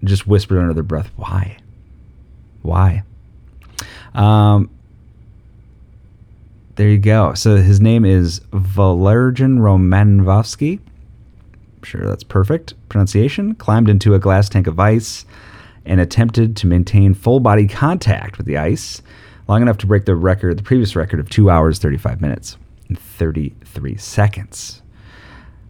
just 0.03 0.27
whispered 0.27 0.59
under 0.59 0.73
their 0.73 0.83
breath, 0.83 1.11
why? 1.15 1.57
Why? 2.61 3.03
Um, 4.13 4.69
there 6.75 6.89
you 6.89 6.97
go. 6.97 7.33
So 7.33 7.57
his 7.57 7.79
name 7.79 8.05
is 8.05 8.39
Valerjan 8.51 9.59
Romanovsky. 9.59 10.79
Sure, 11.83 12.05
that's 12.07 12.23
perfect 12.23 12.73
pronunciation. 12.89 13.55
Climbed 13.55 13.89
into 13.89 14.13
a 14.15 14.19
glass 14.19 14.49
tank 14.49 14.67
of 14.67 14.79
ice 14.79 15.25
and 15.85 15.99
attempted 15.99 16.55
to 16.57 16.67
maintain 16.67 17.13
full 17.13 17.39
body 17.39 17.67
contact 17.67 18.37
with 18.37 18.47
the 18.47 18.57
ice 18.57 19.01
long 19.47 19.61
enough 19.61 19.77
to 19.79 19.87
break 19.87 20.05
the 20.05 20.15
record, 20.15 20.57
the 20.57 20.63
previous 20.63 20.95
record 20.95 21.19
of 21.19 21.29
two 21.29 21.49
hours, 21.49 21.79
35 21.79 22.21
minutes, 22.21 22.57
and 22.87 22.97
33 22.97 23.97
seconds. 23.97 24.81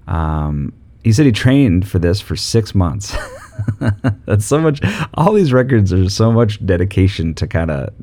Um, 0.08 0.74
he 1.04 1.12
said 1.12 1.26
he 1.26 1.32
trained 1.32 1.88
for 1.88 2.00
this 2.00 2.22
for 2.22 2.36
six 2.36 2.76
months. 2.76 3.16
That's 4.26 4.46
so 4.46 4.60
much. 4.60 4.82
All 5.16 5.34
these 5.34 5.54
records 5.54 5.92
are 5.94 6.10
so 6.10 6.32
much 6.32 6.64
dedication 6.66 7.34
to 7.36 7.48
kind 7.48 7.72
of. 7.72 7.94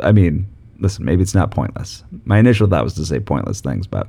I 0.00 0.12
mean, 0.12 0.46
listen, 0.78 1.04
maybe 1.04 1.22
it's 1.22 1.34
not 1.34 1.50
pointless. 1.50 2.04
My 2.24 2.38
initial 2.38 2.66
thought 2.66 2.84
was 2.84 2.94
to 2.94 3.06
say 3.06 3.20
pointless 3.20 3.60
things, 3.60 3.86
but 3.86 4.08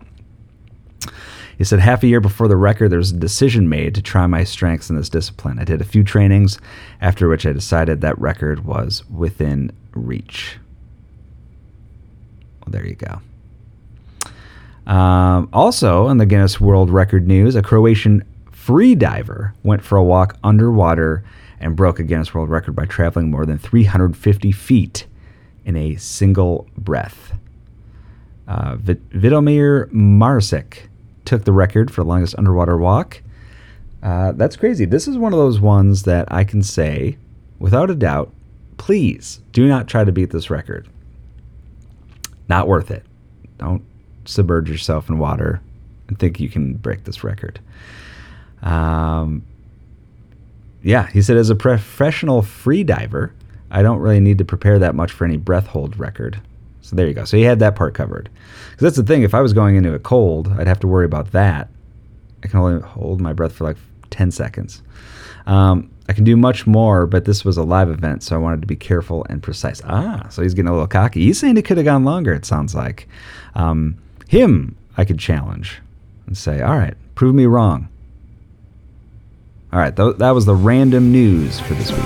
he 1.58 1.64
said, 1.64 1.80
half 1.80 2.02
a 2.02 2.08
year 2.08 2.22
before 2.22 2.48
the 2.48 2.58
record, 2.58 2.90
there 2.90 2.98
was 2.98 3.12
a 3.12 3.18
decision 3.18 3.70
made 3.70 3.94
to 3.94 4.02
try 4.02 4.26
my 4.26 4.44
strengths 4.44 4.90
in 4.90 4.96
this 4.96 5.10
discipline. 5.10 5.60
I 5.60 5.64
did 5.64 5.80
a 5.80 5.86
few 5.86 6.04
trainings, 6.04 6.58
after 7.02 7.28
which 7.28 7.46
I 7.46 7.52
decided 7.52 8.02
that 8.02 8.18
record 8.20 8.66
was 8.66 9.04
within 9.12 9.72
reach. 9.92 10.58
Well, 12.62 12.72
there 12.72 12.88
you 12.88 12.96
go. 12.96 13.22
Um, 14.92 15.50
also, 15.54 16.08
in 16.08 16.18
the 16.18 16.26
Guinness 16.26 16.60
World 16.60 16.90
Record 16.90 17.28
news, 17.28 17.56
a 17.56 17.62
Croatian 17.62 18.24
free 18.62 18.94
diver 18.94 19.56
went 19.64 19.84
for 19.84 19.98
a 19.98 20.04
walk 20.04 20.38
underwater 20.44 21.24
and 21.60 21.76
broke 21.76 22.00
a 22.00 22.04
Guinness 22.04 22.32
World 22.34 22.50
Record 22.50 22.76
by 22.76 22.86
traveling 22.86 23.32
more 23.32 23.44
than 23.44 23.58
350 23.58 24.52
feet 24.52 25.08
in 25.66 25.76
a 25.76 25.96
single 25.96 26.68
breath. 26.78 27.34
Uh, 28.48 28.76
Vitomir 28.76 29.92
Marsic 29.92 30.88
took 31.26 31.44
the 31.44 31.52
record 31.52 31.92
for 31.92 32.04
the 32.04 32.08
longest 32.08 32.36
underwater 32.38 32.78
walk. 32.78 33.24
Uh, 34.04 34.32
that's 34.34 34.56
crazy. 34.56 34.86
This 34.86 35.08
is 35.08 35.18
one 35.18 35.34
of 35.34 35.40
those 35.40 35.60
ones 35.60 36.04
that 36.04 36.32
I 36.32 36.44
can 36.44 36.62
say, 36.62 37.18
without 37.58 37.90
a 37.90 37.96
doubt, 37.96 38.32
please 38.78 39.42
do 39.54 39.68
not 39.68 39.88
try 39.88 40.04
to 40.04 40.12
beat 40.12 40.30
this 40.30 40.52
record. 40.52 40.88
Not 42.48 42.68
worth 42.68 42.92
it. 42.92 43.06
Don't 43.58 43.84
submerge 44.26 44.70
yourself 44.70 45.10
in 45.10 45.18
water 45.18 45.62
and 46.08 46.20
think 46.20 46.40
you 46.40 46.50
can 46.50 46.76
break 46.76 47.06
this 47.06 47.24
record. 47.24 47.60
Um, 48.62 49.44
yeah, 50.84 51.08
he 51.08 51.22
said, 51.22 51.38
as 51.38 51.50
a 51.50 51.56
professional 51.56 52.42
free 52.42 52.84
diver, 52.84 53.34
I 53.70 53.82
don't 53.82 54.00
really 54.00 54.20
need 54.20 54.38
to 54.40 54.46
prepare 54.46 54.80
that 54.80 54.96
much 54.96 55.12
for 55.12 55.26
any 55.26 55.38
breath 55.38 55.68
hold 55.68 55.98
record. 55.98 56.42
So 56.82 56.96
there 56.96 57.08
you 57.08 57.14
go. 57.14 57.26
So 57.26 57.38
he 57.38 57.44
had 57.44 57.60
that 57.60 57.76
part 57.76 57.94
covered. 57.94 58.30
Because 58.72 58.84
that's 58.84 58.98
the 58.98 59.04
thing. 59.04 59.24
If 59.24 59.34
I 59.34 59.42
was 59.42 59.54
going 59.54 59.76
into 59.76 59.94
a 59.94 60.00
cold, 60.00 60.52
I'd 60.58 60.68
have 60.68 60.80
to 60.82 60.88
worry 60.88 61.06
about 61.06 61.32
that. 61.32 61.70
I 62.44 62.48
can 62.48 62.60
only 62.60 62.82
hold 62.82 63.22
my 63.22 63.34
breath 63.34 63.54
for 63.54 63.64
like 63.64 63.78
10 64.10 64.32
seconds. 64.32 64.82
Um, 65.46 65.90
I 66.10 66.14
can 66.14 66.24
do 66.24 66.36
much 66.36 66.68
more, 66.68 67.06
but 67.06 67.26
this 67.26 67.46
was 67.46 67.58
a 67.58 67.64
live 67.64 67.90
event, 67.90 68.24
so 68.24 68.36
I 68.36 68.40
wanted 68.40 68.62
to 68.62 68.68
be 68.68 68.76
careful 68.76 69.26
and 69.30 69.42
precise. 69.42 69.82
Ah, 69.86 70.28
so 70.30 70.42
he's 70.42 70.54
getting 70.54 70.68
a 70.68 70.74
little 70.74 70.88
cocky. 70.88 71.22
He's 71.22 71.40
saying 71.40 71.56
it 71.58 71.64
could 71.64 71.78
have 71.78 71.86
gone 71.86 72.04
longer, 72.04 72.34
it 72.34 72.46
sounds 72.46 72.76
like. 72.76 73.08
Um, 73.56 73.98
him, 74.28 74.76
I 74.98 75.06
could 75.06 75.20
challenge 75.20 75.82
and 76.26 76.38
say, 76.38 76.62
all 76.62 76.78
right, 76.78 76.96
prove 77.16 77.36
me 77.36 77.46
wrong. 77.46 77.88
All 79.74 79.80
right, 79.80 79.96
th- 79.96 80.18
that 80.18 80.32
was 80.32 80.46
the 80.46 80.56
random 80.56 81.12
news 81.12 81.60
for 81.62 81.74
this 81.76 81.92
week. 81.92 82.02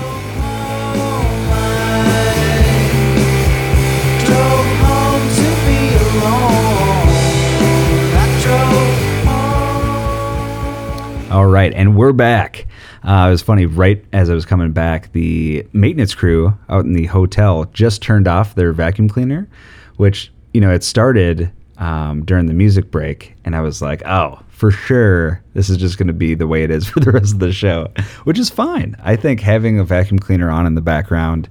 All 11.28 11.46
right, 11.46 11.72
and 11.74 11.96
we're 11.96 12.12
back. 12.12 12.66
Uh, 13.02 13.26
it 13.26 13.30
was 13.30 13.42
funny, 13.42 13.66
right 13.66 14.02
as 14.12 14.30
I 14.30 14.34
was 14.34 14.46
coming 14.46 14.70
back, 14.70 15.12
the 15.12 15.66
maintenance 15.72 16.14
crew 16.14 16.56
out 16.68 16.84
in 16.84 16.92
the 16.92 17.06
hotel 17.06 17.64
just 17.72 18.00
turned 18.00 18.28
off 18.28 18.54
their 18.54 18.72
vacuum 18.72 19.08
cleaner, 19.08 19.48
which, 19.96 20.32
you 20.54 20.60
know, 20.60 20.72
it 20.72 20.84
started 20.84 21.50
um, 21.78 22.24
during 22.24 22.46
the 22.46 22.54
music 22.54 22.90
break. 22.90 23.34
And 23.44 23.54
I 23.54 23.60
was 23.60 23.82
like, 23.82 24.02
oh, 24.06 24.40
for 24.48 24.70
sure, 24.70 25.42
this 25.54 25.68
is 25.68 25.76
just 25.76 25.98
going 25.98 26.06
to 26.06 26.14
be 26.14 26.34
the 26.34 26.46
way 26.46 26.62
it 26.62 26.70
is 26.70 26.86
for 26.88 27.00
the 27.00 27.12
rest 27.12 27.34
of 27.34 27.38
the 27.40 27.52
show, 27.52 27.88
which 28.24 28.38
is 28.38 28.50
fine. 28.50 28.96
I 29.02 29.16
think 29.16 29.40
having 29.40 29.78
a 29.78 29.84
vacuum 29.84 30.18
cleaner 30.18 30.50
on 30.50 30.66
in 30.66 30.74
the 30.74 30.80
background 30.80 31.48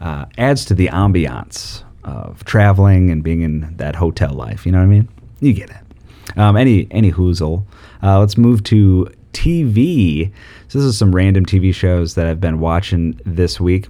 uh, 0.00 0.26
adds 0.38 0.64
to 0.66 0.74
the 0.74 0.88
ambiance 0.88 1.82
of 2.04 2.44
traveling 2.44 3.10
and 3.10 3.22
being 3.22 3.40
in 3.40 3.76
that 3.76 3.96
hotel 3.96 4.32
life. 4.32 4.66
You 4.66 4.72
know 4.72 4.78
what 4.78 4.84
I 4.84 4.88
mean? 4.88 5.08
You 5.40 5.52
get 5.52 5.70
it. 5.70 6.38
Um, 6.38 6.56
any 6.56 6.86
any 6.90 7.12
hoozle. 7.12 7.64
Uh, 8.02 8.18
let's 8.18 8.36
move 8.36 8.62
to 8.64 9.08
TV. 9.32 10.32
So 10.68 10.78
this 10.78 10.86
is 10.86 10.98
some 10.98 11.14
random 11.14 11.46
TV 11.46 11.74
shows 11.74 12.14
that 12.14 12.26
I've 12.26 12.40
been 12.40 12.60
watching 12.60 13.20
this 13.24 13.60
week. 13.60 13.88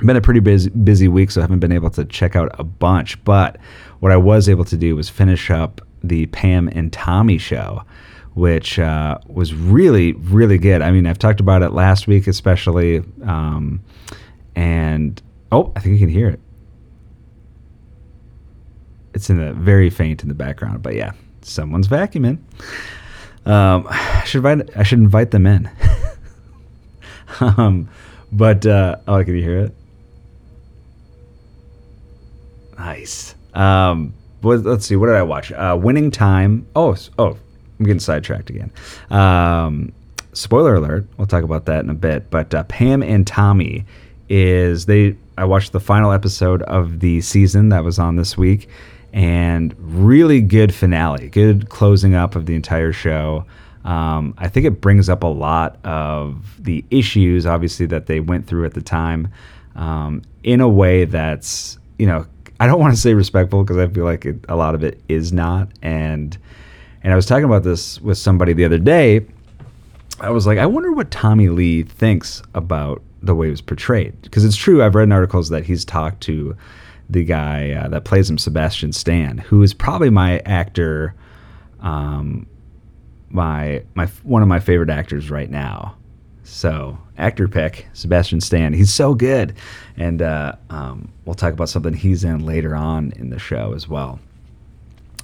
Been 0.00 0.16
a 0.16 0.20
pretty 0.20 0.40
busy, 0.40 0.70
busy 0.70 1.08
week, 1.08 1.30
so 1.30 1.40
I 1.40 1.44
haven't 1.44 1.60
been 1.60 1.72
able 1.72 1.90
to 1.90 2.04
check 2.04 2.36
out 2.36 2.54
a 2.58 2.64
bunch. 2.64 3.22
But 3.24 3.56
what 4.00 4.12
I 4.12 4.16
was 4.16 4.48
able 4.48 4.64
to 4.66 4.76
do 4.76 4.96
was 4.96 5.08
finish 5.08 5.50
up 5.50 5.80
the 6.02 6.26
Pam 6.26 6.68
and 6.68 6.92
Tommy 6.92 7.38
show, 7.38 7.82
which 8.34 8.78
uh, 8.78 9.18
was 9.26 9.54
really, 9.54 10.12
really 10.12 10.58
good. 10.58 10.82
I 10.82 10.90
mean, 10.90 11.06
I've 11.06 11.18
talked 11.18 11.40
about 11.40 11.62
it 11.62 11.70
last 11.70 12.06
week, 12.06 12.26
especially. 12.26 13.02
Um, 13.24 13.82
and 14.54 15.20
oh, 15.52 15.72
I 15.76 15.80
think 15.80 15.94
you 15.94 15.98
can 15.98 16.08
hear 16.08 16.28
it. 16.28 16.40
It's 19.14 19.30
in 19.30 19.38
the 19.38 19.52
very 19.54 19.88
faint 19.88 20.22
in 20.22 20.28
the 20.28 20.34
background, 20.34 20.82
but 20.82 20.94
yeah, 20.94 21.12
someone's 21.40 21.88
vacuuming. 21.88 22.38
Um, 23.46 23.86
I 23.88 24.24
should 24.26 24.44
invite. 24.44 24.76
I 24.76 24.82
should 24.82 24.98
invite 24.98 25.30
them 25.30 25.46
in. 25.46 25.70
um, 27.40 27.88
but 28.32 28.66
uh, 28.66 28.96
oh, 29.06 29.24
can 29.24 29.36
you 29.36 29.42
hear 29.42 29.60
it? 29.60 29.74
Nice. 32.76 33.35
Um, 33.56 34.14
what, 34.42 34.62
let's 34.62 34.86
see. 34.86 34.94
What 34.94 35.06
did 35.06 35.16
I 35.16 35.22
watch? 35.22 35.50
Uh, 35.50 35.76
Winning 35.80 36.10
Time. 36.12 36.66
Oh, 36.76 36.94
oh, 37.18 37.36
I'm 37.78 37.84
getting 37.84 37.98
sidetracked 37.98 38.50
again. 38.50 38.70
Um, 39.10 39.92
spoiler 40.32 40.76
alert. 40.76 41.06
We'll 41.16 41.26
talk 41.26 41.42
about 41.42 41.64
that 41.66 41.82
in 41.82 41.90
a 41.90 41.94
bit. 41.94 42.30
But 42.30 42.54
uh, 42.54 42.62
Pam 42.64 43.02
and 43.02 43.26
Tommy 43.26 43.84
is 44.28 44.86
they. 44.86 45.16
I 45.38 45.44
watched 45.44 45.72
the 45.72 45.80
final 45.80 46.12
episode 46.12 46.62
of 46.62 47.00
the 47.00 47.20
season 47.20 47.70
that 47.70 47.82
was 47.82 47.98
on 47.98 48.16
this 48.16 48.38
week, 48.38 48.68
and 49.12 49.74
really 49.78 50.40
good 50.40 50.72
finale. 50.74 51.28
Good 51.28 51.68
closing 51.68 52.14
up 52.14 52.36
of 52.36 52.46
the 52.46 52.54
entire 52.54 52.92
show. 52.92 53.44
Um, 53.84 54.34
I 54.36 54.48
think 54.48 54.66
it 54.66 54.80
brings 54.80 55.08
up 55.08 55.22
a 55.22 55.28
lot 55.28 55.78
of 55.84 56.62
the 56.62 56.84
issues, 56.90 57.46
obviously, 57.46 57.86
that 57.86 58.06
they 58.06 58.18
went 58.18 58.46
through 58.46 58.64
at 58.64 58.74
the 58.74 58.82
time, 58.82 59.28
um, 59.76 60.22
in 60.42 60.60
a 60.60 60.68
way 60.68 61.04
that's, 61.04 61.78
you 61.98 62.06
know, 62.06 62.26
I 62.58 62.66
don't 62.66 62.80
want 62.80 62.94
to 62.94 63.00
say 63.00 63.14
respectful 63.14 63.62
because 63.62 63.76
I 63.76 63.86
feel 63.88 64.04
like 64.04 64.24
it, 64.24 64.44
a 64.48 64.56
lot 64.56 64.74
of 64.74 64.82
it 64.82 65.00
is 65.08 65.32
not. 65.32 65.68
And 65.82 66.36
and 67.02 67.12
I 67.12 67.16
was 67.16 67.26
talking 67.26 67.44
about 67.44 67.62
this 67.62 68.00
with 68.00 68.18
somebody 68.18 68.52
the 68.52 68.64
other 68.64 68.78
day. 68.78 69.26
I 70.20 70.30
was 70.30 70.46
like, 70.46 70.58
I 70.58 70.66
wonder 70.66 70.92
what 70.92 71.10
Tommy 71.10 71.48
Lee 71.48 71.82
thinks 71.82 72.42
about 72.54 73.02
the 73.22 73.34
way 73.34 73.48
it 73.48 73.50
was 73.50 73.60
portrayed. 73.60 74.20
Because 74.22 74.44
it's 74.44 74.56
true, 74.56 74.82
I've 74.82 74.94
read 74.94 75.04
in 75.04 75.12
articles 75.12 75.50
that 75.50 75.64
he's 75.66 75.84
talked 75.84 76.22
to 76.22 76.56
the 77.08 77.24
guy 77.24 77.72
uh, 77.72 77.88
that 77.88 78.04
plays 78.04 78.28
him, 78.28 78.38
Sebastian 78.38 78.92
Stan, 78.92 79.38
who 79.38 79.62
is 79.62 79.74
probably 79.74 80.10
my 80.10 80.38
actor, 80.40 81.14
um, 81.80 82.46
my 83.28 83.82
my 83.94 84.06
one 84.22 84.42
of 84.42 84.48
my 84.48 84.58
favorite 84.58 84.90
actors 84.90 85.30
right 85.30 85.50
now. 85.50 85.94
So 86.42 86.98
actor 87.18 87.48
pick 87.48 87.86
Sebastian 87.92 88.40
Stan. 88.40 88.72
He's 88.72 88.92
so 88.92 89.14
good, 89.14 89.54
and 89.96 90.22
uh, 90.22 90.56
um, 90.70 91.12
we'll 91.24 91.34
talk 91.34 91.52
about 91.52 91.68
something 91.68 91.94
he's 91.94 92.24
in 92.24 92.44
later 92.44 92.74
on 92.74 93.12
in 93.16 93.30
the 93.30 93.38
show 93.38 93.72
as 93.74 93.88
well. 93.88 94.20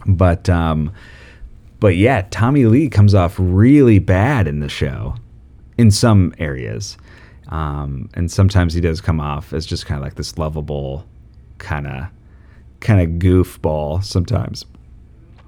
But 0.07 0.49
um, 0.49 0.93
but 1.81 1.97
yeah, 1.97 2.27
Tommy 2.31 2.65
Lee 2.67 2.89
comes 2.89 3.15
off 3.15 3.35
really 3.39 3.99
bad 3.99 4.47
in 4.47 4.61
the 4.61 4.69
show, 4.69 5.17
in 5.79 5.91
some 5.91 6.35
areas, 6.39 6.97
um, 7.49 8.09
and 8.15 8.31
sometimes 8.31 8.75
he 8.75 8.81
does 8.81 9.01
come 9.01 9.21
off 9.21 9.53
as 9.53 9.67
just 9.67 9.87
kind 9.87 9.99
of 9.99 10.05
like 10.05 10.15
this 10.15 10.39
lovable, 10.39 11.07
kind 11.59 11.87
of 11.87 12.07
kind 12.81 13.01
of 13.01 13.21
goofball 13.21 14.05
sometimes. 14.05 14.65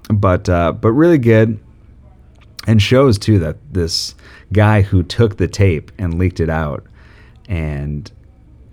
But 0.09 0.47
uh, 0.49 0.71
but 0.73 0.91
really 0.91 1.17
good, 1.17 1.59
and 2.67 2.81
shows 2.81 3.17
too 3.17 3.39
that 3.39 3.57
this 3.73 4.15
guy 4.53 4.81
who 4.81 5.03
took 5.03 5.37
the 5.37 5.47
tape 5.47 5.91
and 5.97 6.17
leaked 6.17 6.39
it 6.39 6.49
out, 6.49 6.85
and 7.47 8.11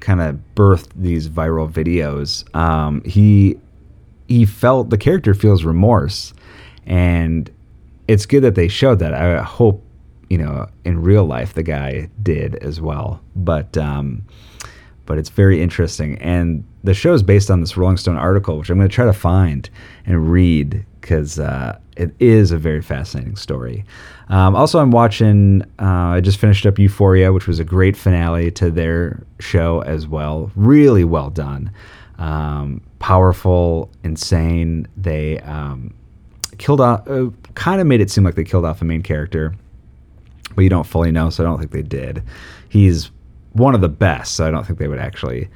kind 0.01 0.21
of 0.21 0.39
birthed 0.55 0.91
these 0.97 1.29
viral 1.29 1.71
videos. 1.71 2.55
Um, 2.57 3.03
he 3.05 3.59
he 4.29 4.45
felt 4.45 4.91
the 4.91 4.99
character 4.99 5.35
feels 5.35 5.65
remorse, 5.65 6.35
and 6.87 7.51
it's 8.09 8.27
good 8.27 8.43
that 8.43 8.55
they 8.55 8.69
showed 8.69 8.99
that. 8.99 9.15
I 9.15 9.43
hope 9.43 9.85
you 10.29 10.39
know 10.39 10.69
in 10.85 11.03
real 11.03 11.25
life 11.25 11.55
the 11.55 11.63
guy 11.63 12.09
did 12.23 12.57
as 12.57 12.81
well, 12.81 13.21
but 13.37 13.77
um, 13.77 14.25
but 15.07 15.19
it's 15.19 15.29
very 15.29 15.63
interesting. 15.63 16.19
And 16.19 16.65
the 16.85 16.95
show 16.95 17.13
is 17.13 17.23
based 17.23 17.51
on 17.51 17.61
this 17.61 17.77
Rolling 17.77 17.97
Stone 17.97 18.17
article, 18.17 18.59
which 18.59 18.71
I'm 18.71 18.79
going 18.79 18.89
to 18.89 18.95
try 18.95 19.05
to 19.05 19.13
find 19.13 19.69
and 20.07 20.31
read 20.31 20.85
because 21.01 21.39
uh, 21.39 21.79
it 21.97 22.15
is 22.19 22.53
a 22.53 22.59
very 22.59 22.83
fascinating 22.83 23.37
story. 23.37 23.85
Um, 24.29 24.55
also, 24.57 24.79
I'm 24.79 24.91
watching. 24.91 25.63
Uh, 25.79 26.17
I 26.17 26.21
just 26.21 26.39
finished 26.39 26.65
up 26.67 26.79
Euphoria, 26.79 27.33
which 27.33 27.47
was 27.47 27.59
a 27.59 27.65
great 27.65 27.97
finale 27.97 28.51
to 28.53 28.71
their 28.71 29.23
show 29.41 29.81
as 29.83 30.07
well. 30.07 30.51
Really 30.57 31.05
well 31.05 31.31
done, 31.31 31.71
um, 32.19 32.81
powerful, 32.99 33.91
insane. 34.03 34.89
They 34.97 35.41
um, 35.41 35.95
killed 36.59 36.81
off. 36.81 37.07
Uh, 37.09 37.31
kind 37.55 37.81
of 37.81 37.87
made 37.87 38.01
it 38.01 38.11
seem 38.11 38.25
like 38.25 38.35
they 38.35 38.45
killed 38.45 38.65
off 38.65 38.79
the 38.79 38.85
main 38.85 39.03
character, 39.03 39.55
but 40.55 40.63
you 40.63 40.71
don't 40.71 40.87
fully 40.87 41.13
know, 41.13 41.29
so 41.31 41.45
I 41.45 41.47
don't 41.47 41.59
think 41.59 41.73
they 41.73 41.83
did. 41.83 42.23
He's 42.69 43.11
one 43.53 43.75
of 43.75 43.83
the 43.83 43.89
best, 43.89 44.35
so 44.35 44.47
I 44.47 44.51
don't 44.51 44.67
think 44.67 44.79
they 44.79 44.89
would 44.89 44.99
actually 44.99 45.51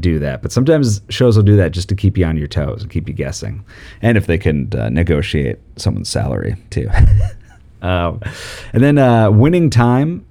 do 0.00 0.18
that. 0.18 0.42
But 0.42 0.52
sometimes 0.52 1.00
shows 1.08 1.36
will 1.36 1.44
do 1.44 1.56
that 1.56 1.72
just 1.72 1.88
to 1.90 1.94
keep 1.94 2.18
you 2.18 2.24
on 2.24 2.36
your 2.36 2.48
toes 2.48 2.82
and 2.82 2.90
keep 2.90 3.08
you 3.08 3.14
guessing, 3.14 3.64
and 4.02 4.16
if 4.16 4.26
they 4.26 4.38
can 4.38 4.72
uh, 4.74 4.88
negotiate 4.88 5.58
someone's 5.76 6.08
salary 6.08 6.56
too. 6.70 6.88
um, 7.82 8.20
and 8.72 8.82
then 8.82 8.98
uh, 8.98 9.30
winning 9.30 9.70
time, 9.70 10.26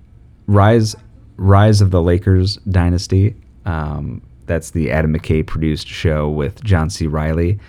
rise, 0.47 0.95
rise 1.37 1.81
of 1.81 1.91
the 1.91 2.01
Lakers 2.01 2.57
dynasty. 2.69 3.35
Um, 3.65 4.21
that's 4.45 4.71
the 4.71 4.91
Adam 4.91 5.13
McKay 5.17 5.45
produced 5.45 5.87
show 5.87 6.29
with 6.29 6.63
John 6.63 6.89
C. 6.89 7.07
Reilly, 7.07 7.59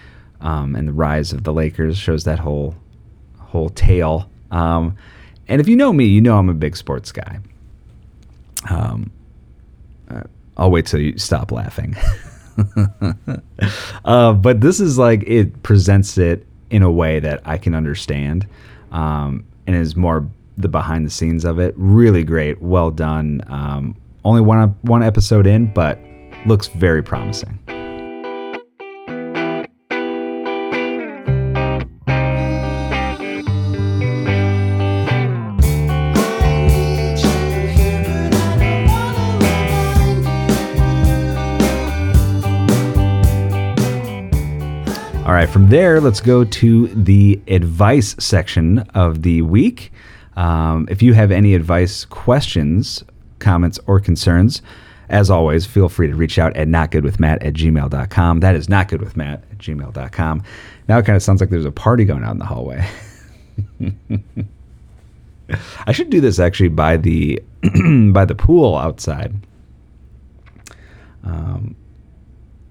um, 0.40 0.76
and 0.76 0.88
the 0.88 0.92
rise 0.92 1.32
of 1.32 1.44
the 1.44 1.52
Lakers 1.52 1.96
shows 1.96 2.24
that 2.24 2.38
whole 2.38 2.74
whole 3.38 3.70
tale. 3.70 4.28
Um, 4.50 4.96
and 5.48 5.60
if 5.60 5.68
you 5.68 5.76
know 5.76 5.92
me, 5.92 6.04
you 6.04 6.20
know 6.20 6.38
I'm 6.38 6.48
a 6.48 6.54
big 6.54 6.76
sports 6.76 7.12
guy. 7.12 7.38
Um, 8.68 9.10
uh, 10.10 10.24
I'll 10.56 10.70
wait 10.70 10.86
till 10.86 11.00
you 11.00 11.18
stop 11.18 11.52
laughing. 11.52 11.96
uh, 14.04 14.32
but 14.32 14.60
this 14.60 14.80
is 14.80 14.98
like 14.98 15.22
it 15.26 15.62
presents 15.62 16.18
it 16.18 16.46
in 16.70 16.82
a 16.82 16.90
way 16.90 17.20
that 17.20 17.42
I 17.44 17.58
can 17.58 17.74
understand, 17.74 18.46
um, 18.90 19.44
and 19.66 19.76
is 19.76 19.96
more 19.96 20.28
the 20.56 20.68
behind 20.68 21.06
the 21.06 21.10
scenes 21.10 21.44
of 21.44 21.58
it. 21.58 21.74
Really 21.76 22.24
great, 22.24 22.60
well 22.62 22.90
done. 22.90 23.42
Um, 23.48 23.96
only 24.24 24.40
one 24.40 24.70
one 24.82 25.02
episode 25.02 25.46
in, 25.46 25.72
but 25.72 25.98
looks 26.46 26.68
very 26.68 27.02
promising. 27.02 27.58
Right, 45.46 45.52
from 45.52 45.68
there, 45.68 46.00
let's 46.00 46.20
go 46.20 46.44
to 46.44 46.88
the 46.88 47.40
advice 47.46 48.16
section 48.18 48.80
of 48.94 49.22
the 49.22 49.42
week. 49.42 49.92
Um, 50.34 50.88
if 50.90 51.02
you 51.02 51.14
have 51.14 51.30
any 51.30 51.54
advice 51.54 52.04
questions, 52.04 53.04
comments, 53.38 53.78
or 53.86 54.00
concerns, 54.00 54.60
as 55.08 55.30
always, 55.30 55.64
feel 55.64 55.88
free 55.88 56.08
to 56.08 56.16
reach 56.16 56.38
out 56.38 56.56
at 56.56 56.66
notgoodwithmatt 56.66 57.46
at 57.46 57.54
gmail.com. 57.54 58.40
That 58.40 58.56
is 58.56 58.66
notgoodwithmatt 58.66 59.34
at 59.34 59.58
gmail.com. 59.58 60.42
Now 60.88 60.98
it 60.98 61.06
kind 61.06 61.14
of 61.14 61.22
sounds 61.22 61.40
like 61.40 61.50
there's 61.50 61.64
a 61.64 61.70
party 61.70 62.04
going 62.04 62.24
on 62.24 62.32
in 62.32 62.38
the 62.38 62.44
hallway. 62.44 62.84
I 65.86 65.92
should 65.92 66.10
do 66.10 66.20
this 66.20 66.40
actually 66.40 66.70
by 66.70 66.96
the 66.96 67.40
by 68.12 68.24
the 68.24 68.34
pool 68.34 68.76
outside. 68.76 69.32
Um, 71.22 71.76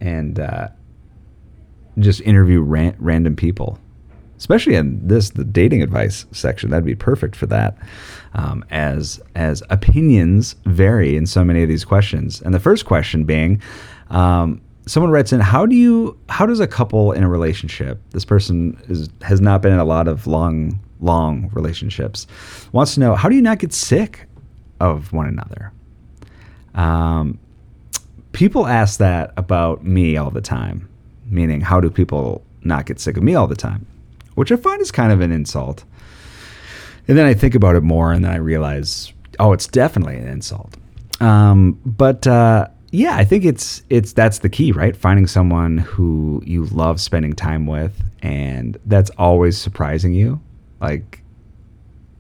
and 0.02 0.40
uh, 0.40 0.68
just 2.00 2.22
interview 2.22 2.62
ran- 2.62 2.96
random 3.00 3.36
people, 3.36 3.80
especially 4.38 4.76
in 4.76 5.08
this 5.08 5.32
the 5.32 5.44
dating 5.44 5.82
advice 5.82 6.26
section. 6.32 6.70
That'd 6.70 6.86
be 6.86 6.96
perfect 6.96 7.36
for 7.36 7.46
that, 7.48 7.78
um, 8.34 8.66
as 8.70 9.22
as 9.36 9.64
opinions 9.70 10.56
vary 10.66 11.16
in 11.16 11.26
so 11.26 11.44
many 11.44 11.64
of 11.64 11.70
these 11.70 11.86
questions. 11.86 12.42
And 12.42 12.54
the 12.54 12.60
first 12.60 12.86
question 12.86 13.24
being, 13.24 13.62
um, 14.10 14.62
someone 14.86 15.12
writes 15.12 15.32
in, 15.32 15.40
"How 15.40 15.66
do 15.66 15.76
you? 15.76 16.18
How 16.30 16.46
does 16.46 16.60
a 16.60 16.68
couple 16.68 17.12
in 17.12 17.24
a 17.24 17.30
relationship? 17.30 18.02
This 18.12 18.26
person 18.26 18.78
is 18.88 19.10
has 19.22 19.42
not 19.42 19.62
been 19.62 19.74
in 19.74 19.80
a 19.80 19.86
lot 19.86 20.08
of 20.08 20.28
long 20.28 20.80
long 21.00 21.50
relationships. 21.54 22.28
Wants 22.72 22.94
to 22.96 23.00
know 23.00 23.16
how 23.16 23.30
do 23.30 23.36
you 23.36 23.42
not 23.42 23.60
get 23.60 23.74
sick 23.74 24.28
of 24.80 25.14
one 25.14 25.28
another?" 25.28 25.72
Um, 26.74 27.40
people 28.34 28.68
ask 28.68 29.00
that 29.00 29.32
about 29.38 29.86
me 29.86 30.18
all 30.18 30.30
the 30.30 30.42
time 30.42 30.90
meaning 31.36 31.62
how 31.62 31.80
do 31.80 31.90
people 31.90 32.44
not 32.64 32.86
get 32.86 33.00
sick 33.00 33.18
of 33.18 33.24
me 33.24 33.36
all 33.36 33.48
the 33.48 33.56
time 33.56 33.86
which 34.36 34.52
i 34.52 34.56
find 34.56 34.82
is 34.82 34.92
kind 34.92 35.12
of 35.12 35.22
an 35.22 35.32
insult. 35.32 35.84
And 37.08 37.18
then 37.18 37.26
i 37.26 37.34
think 37.34 37.56
about 37.56 37.76
it 37.76 37.82
more 37.82 38.12
and 38.12 38.24
then 38.24 38.32
i 38.32 38.38
realize 38.38 39.12
oh 39.40 39.54
it's 39.54 39.68
definitely 39.68 40.18
an 40.18 40.28
insult. 40.28 40.76
Um, 41.20 41.80
but 41.86 42.28
uh, 42.28 42.68
yeah 42.92 43.16
i 43.16 43.24
think 43.26 43.46
it's 43.46 43.82
it's 43.90 44.14
that's 44.14 44.40
the 44.40 44.50
key 44.50 44.72
right? 44.72 44.96
Finding 44.96 45.28
someone 45.28 45.80
who 45.80 46.44
you 46.46 46.66
love 46.68 47.02
spending 47.02 47.34
time 47.34 47.66
with 47.66 48.02
and 48.22 48.78
that's 48.86 49.10
always 49.12 49.58
surprising 49.58 50.14
you. 50.14 50.40
Like 50.82 51.22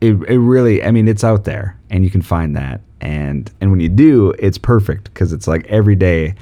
it, 0.01 0.13
it 0.27 0.39
really 0.39 0.83
i 0.83 0.91
mean 0.91 1.07
it's 1.07 1.23
out 1.23 1.43
there 1.43 1.77
and 1.89 2.03
you 2.03 2.09
can 2.09 2.21
find 2.21 2.55
that. 2.55 2.81
And 3.01 3.51
and 3.59 3.71
when 3.71 3.79
you 3.79 3.89
do 3.89 4.31
it's 4.39 4.57
perfect 4.57 5.05
because 5.05 5.33
it's 5.33 5.47
like 5.47 5.65
every 5.67 5.95
day 5.95 6.35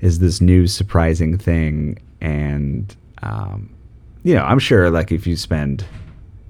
is 0.00 0.18
this 0.18 0.40
new 0.40 0.66
surprising 0.66 1.38
thing 1.38 1.98
and 2.24 2.96
um, 3.22 3.74
you 4.22 4.34
know 4.34 4.42
i'm 4.44 4.58
sure 4.58 4.90
like 4.90 5.12
if 5.12 5.26
you 5.26 5.36
spend 5.36 5.84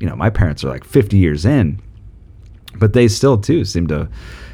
you 0.01 0.07
know 0.09 0.17
my 0.17 0.31
parents 0.31 0.65
are 0.65 0.69
like 0.69 0.85
50 0.85 1.17
years 1.17 1.45
in 1.45 1.81
but 2.77 2.93
they 2.93 3.09
still 3.09 3.39
too 3.39 3.65
seem 3.65 3.87
to 3.89 4.09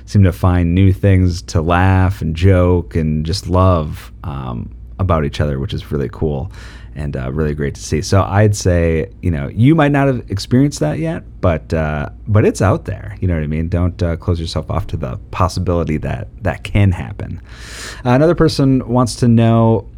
seem 0.07 0.25
to 0.25 0.33
find 0.33 0.75
new 0.75 0.93
things 0.93 1.41
to 1.43 1.61
laugh 1.61 2.21
and 2.21 2.35
joke 2.35 2.97
and 2.97 3.25
just 3.25 3.49
love 3.49 4.13
um, 4.25 4.75
about 4.99 5.25
each 5.25 5.41
other, 5.41 5.59
which 5.59 5.73
is 5.73 5.91
really 5.91 6.09
cool 6.11 6.51
and 6.95 7.17
uh, 7.17 7.31
really 7.33 7.55
great 7.55 7.75
to 7.77 7.81
see. 7.81 8.03
So 8.03 8.23
I'd 8.23 8.57
say, 8.57 9.11
you 9.23 9.31
know, 9.31 9.49
you 9.49 9.75
might 9.75 9.93
not 9.93 10.09
have 10.09 10.31
experienced 10.31 10.81
that 10.81 10.99
yet, 10.99 11.23
but 11.41 11.73
uh, 11.73 12.11
but 12.27 12.45
it's 12.45 12.61
out 12.61 12.85
there. 12.85 13.17
You 13.21 13.29
know 13.29 13.35
what 13.35 13.43
I 13.45 13.47
mean? 13.47 13.69
Don't 13.69 14.03
uh, 14.03 14.17
close 14.17 14.41
yourself 14.41 14.71
off 14.71 14.89
to 14.89 14.97
the 14.97 15.17
possibility 15.31 15.97
that 15.99 16.29
that 16.43 16.65
can 16.65 16.93
happen. 16.93 17.41
Another 18.05 18.35
person 18.35 18.87
wants 18.89 19.15
to 19.17 19.29
know. 19.29 19.89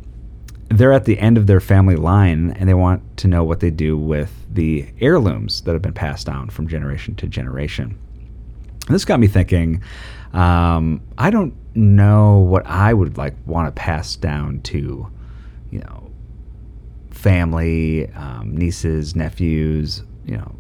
They're 0.73 0.93
at 0.93 1.05
the 1.05 1.19
end 1.19 1.37
of 1.37 1.47
their 1.47 1.61
family 1.61 1.97
line, 1.97 2.53
and 2.53 2.69
they 2.69 2.75
want 2.75 3.17
to 3.19 3.29
know 3.29 3.45
what 3.45 3.61
they 3.61 3.71
do 3.71 3.97
with 3.97 4.33
the 4.53 4.87
heirlooms 5.01 5.63
that 5.63 5.73
have 5.73 5.83
been 5.83 5.93
passed 5.93 6.27
down 6.27 6.51
from 6.51 6.69
generation 6.69 7.15
to 7.17 7.27
generation. 7.27 7.99
And 8.87 8.95
this 8.95 9.05
got 9.05 9.21
me 9.21 9.27
thinking. 9.27 9.83
Um, 10.33 11.03
I 11.19 11.31
don't 11.31 11.55
know 11.75 12.39
what 12.39 12.67
I 12.67 12.95
would 12.95 13.19
like 13.19 13.35
want 13.47 13.75
to 13.75 13.81
pass 13.81 14.17
down 14.17 14.61
to, 14.63 15.11
you 15.71 15.79
know, 15.81 16.11
family, 17.11 18.11
um, 18.13 18.57
nieces, 18.57 19.15
nephews, 19.15 20.03
you 20.25 20.37
know, 20.37 20.55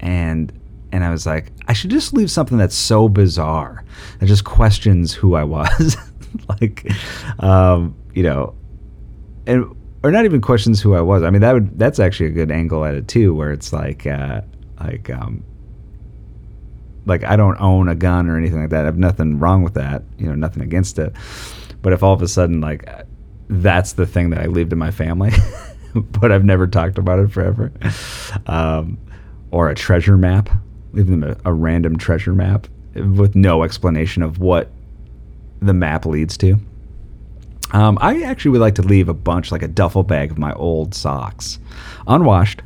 and 0.00 0.52
and 0.90 1.04
I 1.04 1.10
was 1.10 1.26
like, 1.26 1.52
I 1.66 1.74
should 1.74 1.90
just 1.90 2.12
leave 2.12 2.30
something 2.30 2.58
that's 2.58 2.74
so 2.74 3.08
bizarre 3.08 3.84
that 4.18 4.26
just 4.26 4.44
questions 4.44 5.12
who 5.12 5.34
I 5.34 5.44
was, 5.44 5.96
like, 6.48 6.90
um, 7.40 7.94
you 8.14 8.22
know, 8.22 8.54
and 9.48 9.74
or 10.04 10.12
not 10.12 10.24
even 10.24 10.40
questions 10.40 10.80
who 10.80 10.94
I 10.94 11.00
was. 11.00 11.24
I 11.24 11.30
mean, 11.30 11.40
that 11.40 11.52
would 11.52 11.78
that's 11.78 11.98
actually 11.98 12.26
a 12.26 12.32
good 12.32 12.52
angle 12.52 12.84
at 12.84 12.94
it 12.94 13.08
too, 13.08 13.34
where 13.34 13.50
it's 13.50 13.72
like, 13.72 14.06
uh, 14.06 14.42
like, 14.78 15.10
um, 15.10 15.42
like 17.06 17.24
I 17.24 17.34
don't 17.34 17.60
own 17.60 17.88
a 17.88 17.96
gun 17.96 18.28
or 18.28 18.36
anything 18.36 18.60
like 18.60 18.70
that. 18.70 18.82
I 18.82 18.84
have 18.84 18.98
nothing 18.98 19.40
wrong 19.40 19.62
with 19.62 19.74
that, 19.74 20.02
you 20.18 20.26
know, 20.26 20.34
nothing 20.34 20.62
against 20.62 20.98
it. 20.98 21.12
But 21.82 21.92
if 21.92 22.02
all 22.02 22.12
of 22.12 22.22
a 22.22 22.28
sudden, 22.28 22.60
like, 22.60 22.88
that's 23.48 23.94
the 23.94 24.06
thing 24.06 24.30
that 24.30 24.40
I 24.40 24.46
leave 24.46 24.68
to 24.68 24.76
my 24.76 24.90
family. 24.90 25.32
but 25.94 26.30
I've 26.30 26.44
never 26.44 26.66
talked 26.66 26.98
about 26.98 27.18
it 27.18 27.32
forever. 27.32 27.72
Um, 28.46 28.98
or 29.50 29.70
a 29.70 29.74
treasure 29.74 30.18
map, 30.18 30.50
leave 30.92 31.06
them 31.06 31.24
a, 31.24 31.36
a 31.44 31.52
random 31.52 31.96
treasure 31.96 32.34
map 32.34 32.68
with 32.94 33.34
no 33.34 33.62
explanation 33.62 34.22
of 34.22 34.38
what 34.38 34.70
the 35.60 35.72
map 35.72 36.04
leads 36.04 36.36
to. 36.38 36.58
Um, 37.72 37.98
I 38.00 38.22
actually 38.22 38.52
would 38.52 38.60
like 38.60 38.76
to 38.76 38.82
leave 38.82 39.08
a 39.08 39.14
bunch, 39.14 39.52
like 39.52 39.62
a 39.62 39.68
duffel 39.68 40.02
bag 40.02 40.30
of 40.30 40.38
my 40.38 40.52
old 40.54 40.94
socks, 40.94 41.58
unwashed, 42.06 42.62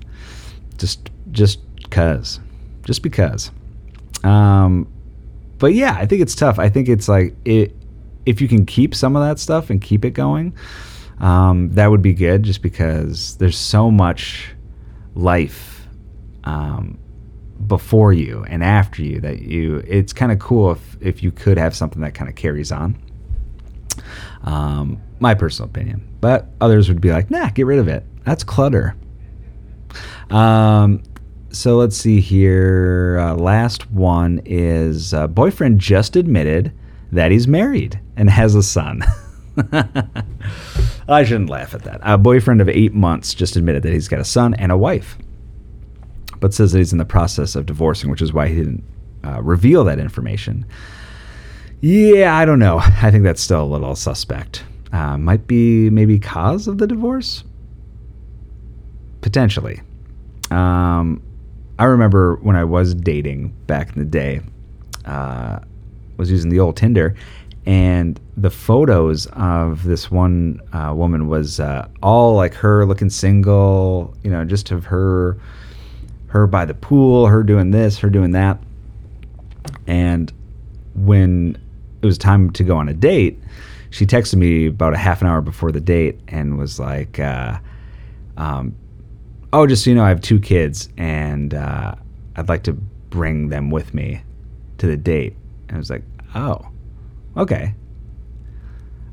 just 0.78 1.10
just 1.32 1.60
cause, 1.90 2.40
just 2.84 3.02
because. 3.02 3.50
Um, 4.22 4.86
but 5.58 5.74
yeah, 5.74 5.96
I 5.98 6.06
think 6.06 6.22
it's 6.22 6.34
tough. 6.34 6.58
I 6.58 6.68
think 6.68 6.88
it's 6.88 7.08
like 7.08 7.34
it 7.44 7.74
if 8.26 8.40
you 8.40 8.48
can 8.48 8.64
keep 8.64 8.94
some 8.94 9.16
of 9.16 9.22
that 9.22 9.38
stuff 9.38 9.70
and 9.70 9.80
keep 9.80 10.04
it 10.04 10.10
going 10.10 10.54
um, 11.22 11.70
that 11.72 11.86
would 11.86 12.02
be 12.02 12.14
good 12.14 12.42
just 12.42 12.62
because 12.62 13.36
there's 13.36 13.56
so 13.56 13.90
much 13.90 14.54
life 15.14 15.86
um, 16.44 16.98
before 17.66 18.12
you 18.12 18.44
and 18.48 18.64
after 18.64 19.02
you 19.02 19.20
that 19.20 19.40
you 19.40 19.76
it's 19.86 20.12
kind 20.12 20.32
of 20.32 20.38
cool 20.38 20.72
if 20.72 20.96
if 21.00 21.22
you 21.22 21.30
could 21.30 21.56
have 21.56 21.76
something 21.76 22.02
that 22.02 22.14
kind 22.14 22.28
of 22.28 22.34
carries 22.34 22.72
on 22.72 22.96
um, 24.44 25.00
my 25.20 25.34
personal 25.34 25.68
opinion. 25.68 26.06
But 26.20 26.48
others 26.60 26.88
would 26.88 27.00
be 27.00 27.10
like 27.10 27.30
nah 27.30 27.50
get 27.50 27.66
rid 27.66 27.78
of 27.78 27.88
it. 27.88 28.04
That's 28.24 28.44
clutter. 28.44 28.96
Um, 30.30 31.02
so 31.50 31.76
let's 31.76 31.96
see 31.96 32.20
here. 32.20 33.18
Uh, 33.20 33.34
last 33.34 33.90
one 33.90 34.40
is 34.44 35.12
uh, 35.12 35.26
boyfriend 35.26 35.80
just 35.80 36.16
admitted 36.16 36.72
that 37.10 37.30
he's 37.30 37.46
married 37.46 38.00
and 38.16 38.30
has 38.30 38.54
a 38.54 38.62
son. 38.62 39.02
I 41.08 41.24
shouldn't 41.24 41.50
laugh 41.50 41.74
at 41.74 41.82
that. 41.82 42.00
A 42.02 42.16
boyfriend 42.16 42.62
of 42.62 42.68
eight 42.70 42.94
months 42.94 43.34
just 43.34 43.56
admitted 43.56 43.82
that 43.82 43.92
he's 43.92 44.08
got 44.08 44.20
a 44.20 44.24
son 44.24 44.54
and 44.54 44.72
a 44.72 44.76
wife, 44.78 45.18
but 46.40 46.54
says 46.54 46.72
that 46.72 46.78
he's 46.78 46.92
in 46.92 46.98
the 46.98 47.04
process 47.04 47.54
of 47.54 47.66
divorcing, 47.66 48.10
which 48.10 48.22
is 48.22 48.32
why 48.32 48.48
he 48.48 48.54
didn't 48.54 48.84
uh, 49.24 49.42
reveal 49.42 49.84
that 49.84 49.98
information. 49.98 50.64
Yeah, 51.82 52.36
I 52.36 52.44
don't 52.44 52.60
know. 52.60 52.78
I 53.02 53.10
think 53.10 53.24
that's 53.24 53.42
still 53.42 53.62
a 53.62 53.66
little 53.66 53.94
suspect. 53.96 54.64
Uh, 54.92 55.18
might 55.18 55.46
be 55.46 55.90
maybe 55.90 56.18
cause 56.18 56.68
of 56.68 56.78
the 56.78 56.86
divorce? 56.86 57.44
Potentially. 59.20 59.80
Um, 60.50 61.20
I 61.78 61.84
remember 61.84 62.36
when 62.36 62.56
I 62.56 62.64
was 62.64 62.94
dating 62.94 63.48
back 63.66 63.94
in 63.94 63.98
the 63.98 64.04
day, 64.04 64.40
uh, 65.06 65.58
was 66.18 66.30
using 66.30 66.50
the 66.50 66.60
old 66.60 66.76
Tinder, 66.76 67.16
and 67.66 68.20
the 68.36 68.50
photos 68.50 69.26
of 69.32 69.82
this 69.82 70.10
one 70.10 70.60
uh, 70.72 70.92
woman 70.94 71.26
was 71.26 71.58
uh, 71.58 71.88
all 72.02 72.36
like 72.36 72.54
her 72.54 72.86
looking 72.86 73.10
single, 73.10 74.14
you 74.22 74.30
know, 74.30 74.44
just 74.44 74.70
of 74.70 74.84
her, 74.84 75.38
her 76.28 76.46
by 76.46 76.64
the 76.64 76.74
pool, 76.74 77.26
her 77.26 77.42
doing 77.42 77.72
this, 77.72 77.98
her 77.98 78.10
doing 78.10 78.32
that. 78.32 78.58
And 79.86 80.32
when 80.94 81.56
it 82.02 82.06
was 82.06 82.18
time 82.18 82.50
to 82.50 82.64
go 82.64 82.76
on 82.76 82.88
a 82.88 82.94
date, 82.94 83.38
she 83.90 84.06
texted 84.06 84.36
me 84.36 84.66
about 84.66 84.94
a 84.94 84.98
half 84.98 85.20
an 85.20 85.28
hour 85.28 85.40
before 85.40 85.72
the 85.72 85.80
date 85.80 86.18
and 86.28 86.58
was 86.58 86.78
like, 86.78 87.18
uh, 87.20 87.58
um, 88.36 88.74
"Oh, 89.52 89.66
just 89.66 89.84
so 89.84 89.90
you 89.90 89.96
know, 89.96 90.04
I 90.04 90.08
have 90.08 90.20
two 90.20 90.40
kids, 90.40 90.88
and 90.96 91.54
uh, 91.54 91.94
I'd 92.36 92.48
like 92.48 92.64
to 92.64 92.72
bring 92.72 93.48
them 93.48 93.70
with 93.70 93.94
me 93.94 94.22
to 94.78 94.86
the 94.86 94.96
date." 94.96 95.36
And 95.68 95.76
I 95.76 95.78
was 95.78 95.90
like, 95.90 96.02
"Oh." 96.34 96.68
okay. 97.36 97.74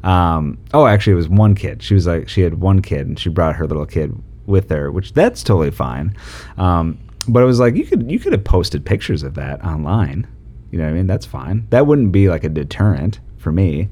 Um, 0.03 0.57
oh, 0.73 0.87
actually, 0.87 1.13
it 1.13 1.17
was 1.17 1.29
one 1.29 1.55
kid. 1.55 1.83
She 1.83 1.93
was 1.93 2.07
like, 2.07 2.29
she 2.29 2.41
had 2.41 2.61
one 2.61 2.81
kid, 2.81 3.07
and 3.07 3.19
she 3.19 3.29
brought 3.29 3.55
her 3.55 3.67
little 3.67 3.85
kid 3.85 4.15
with 4.45 4.69
her, 4.69 4.91
which 4.91 5.13
that's 5.13 5.43
totally 5.43 5.71
fine. 5.71 6.15
Um, 6.57 6.97
but 7.27 7.43
it 7.43 7.45
was 7.45 7.59
like 7.59 7.75
you 7.75 7.85
could 7.85 8.09
you 8.09 8.17
could 8.19 8.31
have 8.31 8.43
posted 8.43 8.85
pictures 8.85 9.23
of 9.23 9.35
that 9.35 9.63
online. 9.63 10.27
You 10.71 10.77
know 10.77 10.85
what 10.85 10.91
I 10.91 10.93
mean? 10.93 11.07
That's 11.07 11.25
fine. 11.25 11.67
That 11.69 11.87
wouldn't 11.87 12.11
be 12.11 12.29
like 12.29 12.43
a 12.43 12.49
deterrent 12.49 13.19
for 13.37 13.51
me. 13.51 13.89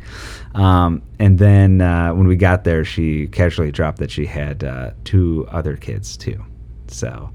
Um, 0.53 1.01
and 1.19 1.39
then 1.39 1.81
uh, 1.81 2.13
when 2.13 2.27
we 2.27 2.35
got 2.35 2.63
there, 2.63 2.83
she 2.83 3.27
casually 3.27 3.71
dropped 3.71 3.99
that 3.99 4.11
she 4.11 4.25
had 4.25 4.63
uh, 4.63 4.91
two 5.03 5.47
other 5.49 5.77
kids 5.77 6.17
too. 6.17 6.43
So 6.87 7.31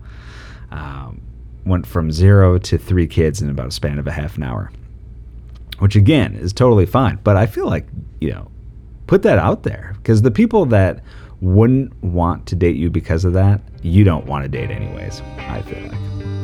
um, 0.71 1.21
went 1.65 1.87
from 1.87 2.13
zero 2.13 2.59
to 2.59 2.79
three 2.79 3.07
kids 3.07 3.41
in 3.43 3.51
about 3.51 3.69
a 3.69 3.73
span 3.73 3.99
of 3.99 4.07
a 4.07 4.13
half 4.13 4.37
an 4.37 4.43
hour 4.43 4.71
which 5.83 5.97
again 5.97 6.37
is 6.37 6.53
totally 6.53 6.87
fine. 6.87 7.19
But 7.25 7.37
I 7.37 7.47
feel 7.47 7.67
like, 7.67 7.89
you 8.21 8.31
know, 8.31 8.49
put 9.09 9.23
that 9.23 9.37
out 9.39 9.65
there 9.65 9.95
because 9.97 10.23
the 10.23 10.31
people 10.31 10.65
that 10.67 11.03
wouldn't 11.41 12.01
want 12.05 12.47
to 12.47 12.55
date 12.55 12.77
you 12.77 12.89
because 12.89 13.25
of 13.25 13.33
that, 13.33 13.61
you 13.83 14.05
don't 14.05 14.27
want 14.27 14.45
to 14.45 14.49
date 14.49 14.71
anyways, 14.71 15.21
I 15.39 15.61
feel 15.63 15.83
like. 15.89 16.42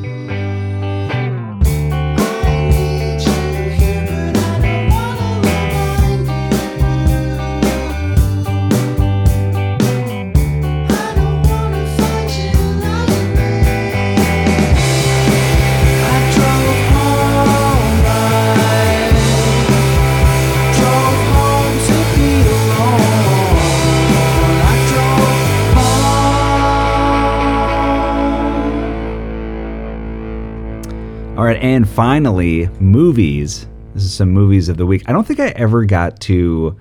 And 31.59 31.89
finally, 31.89 32.69
movies. 32.81 33.67
This 33.95 34.05
is 34.05 34.13
some 34.13 34.31
movies 34.31 34.69
of 34.69 34.77
the 34.77 34.87
week. 34.87 35.03
I 35.09 35.13
don't 35.13 35.27
think 35.27 35.41
I 35.41 35.49
ever 35.49 35.85
got 35.85 36.21
to 36.21 36.79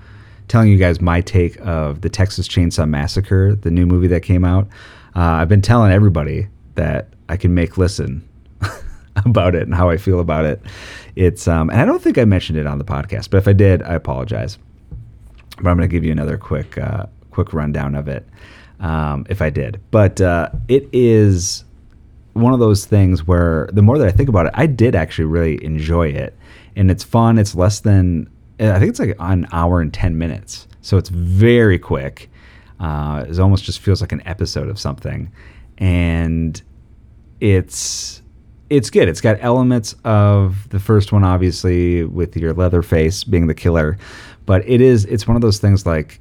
telling 0.47 0.69
you 0.69 0.77
guys 0.77 1.01
my 1.01 1.21
take 1.21 1.57
of 1.61 2.01
the 2.01 2.09
Texas 2.09 2.47
Chainsaw 2.47 2.87
Massacre, 2.87 3.55
the 3.55 3.71
new 3.71 3.85
movie 3.85 4.07
that 4.07 4.21
came 4.21 4.45
out. 4.45 4.67
Uh, 5.15 5.21
I've 5.21 5.49
been 5.49 5.61
telling 5.61 5.91
everybody 5.91 6.47
that 6.75 7.09
I 7.27 7.37
can 7.37 7.53
make 7.53 7.77
listen 7.77 8.27
about 9.25 9.55
it 9.55 9.63
and 9.63 9.73
how 9.73 9.89
I 9.89 9.97
feel 9.97 10.19
about 10.19 10.45
it. 10.45 10.61
It's 11.15 11.47
um, 11.47 11.69
and 11.69 11.81
I 11.81 11.85
don't 11.85 12.01
think 12.01 12.17
I 12.17 12.25
mentioned 12.25 12.59
it 12.59 12.67
on 12.67 12.77
the 12.77 12.85
podcast, 12.85 13.29
but 13.29 13.37
if 13.37 13.47
I 13.47 13.53
did, 13.53 13.81
I 13.81 13.95
apologize. 13.95 14.57
But 15.57 15.69
I'm 15.69 15.77
going 15.77 15.89
to 15.89 15.91
give 15.91 16.03
you 16.03 16.11
another 16.11 16.37
quick 16.37 16.77
uh, 16.77 17.07
quick 17.31 17.51
rundown 17.51 17.95
of 17.95 18.07
it 18.07 18.27
um, 18.79 19.25
if 19.27 19.41
I 19.41 19.49
did. 19.49 19.81
But 19.89 20.21
uh, 20.21 20.49
it 20.67 20.87
is 20.93 21.63
one 22.37 22.53
of 22.53 22.59
those 22.59 22.85
things 22.85 23.25
where 23.25 23.69
the 23.73 23.81
more 23.81 23.97
that 23.97 24.07
I 24.07 24.11
think 24.11 24.29
about 24.29 24.47
it, 24.47 24.53
I 24.55 24.65
did 24.65 24.95
actually 24.95 25.25
really 25.25 25.63
enjoy 25.63 26.07
it, 26.09 26.37
and 26.75 26.89
it's 26.91 27.03
fun. 27.03 27.37
It's 27.37 27.55
less 27.55 27.79
than 27.79 28.29
I 28.59 28.79
think 28.79 28.89
it's 28.89 28.99
like 28.99 29.15
an 29.19 29.47
hour 29.51 29.81
and 29.81 29.93
ten 29.93 30.17
minutes, 30.17 30.67
so 30.81 30.97
it's 30.97 31.09
very 31.09 31.79
quick. 31.79 32.29
Uh, 32.79 33.25
it 33.27 33.39
almost 33.39 33.63
just 33.63 33.79
feels 33.79 34.01
like 34.01 34.11
an 34.11 34.21
episode 34.25 34.69
of 34.69 34.79
something, 34.79 35.31
and 35.77 36.61
it's 37.39 38.21
it's 38.69 38.89
good. 38.89 39.07
It's 39.07 39.21
got 39.21 39.37
elements 39.41 39.95
of 40.03 40.69
the 40.69 40.79
first 40.79 41.11
one, 41.11 41.23
obviously, 41.23 42.03
with 42.03 42.35
your 42.35 42.53
Leatherface 42.53 43.23
being 43.23 43.47
the 43.47 43.55
killer, 43.55 43.97
but 44.45 44.67
it 44.67 44.81
is 44.81 45.05
it's 45.05 45.27
one 45.27 45.35
of 45.35 45.41
those 45.41 45.59
things 45.59 45.85
like 45.85 46.19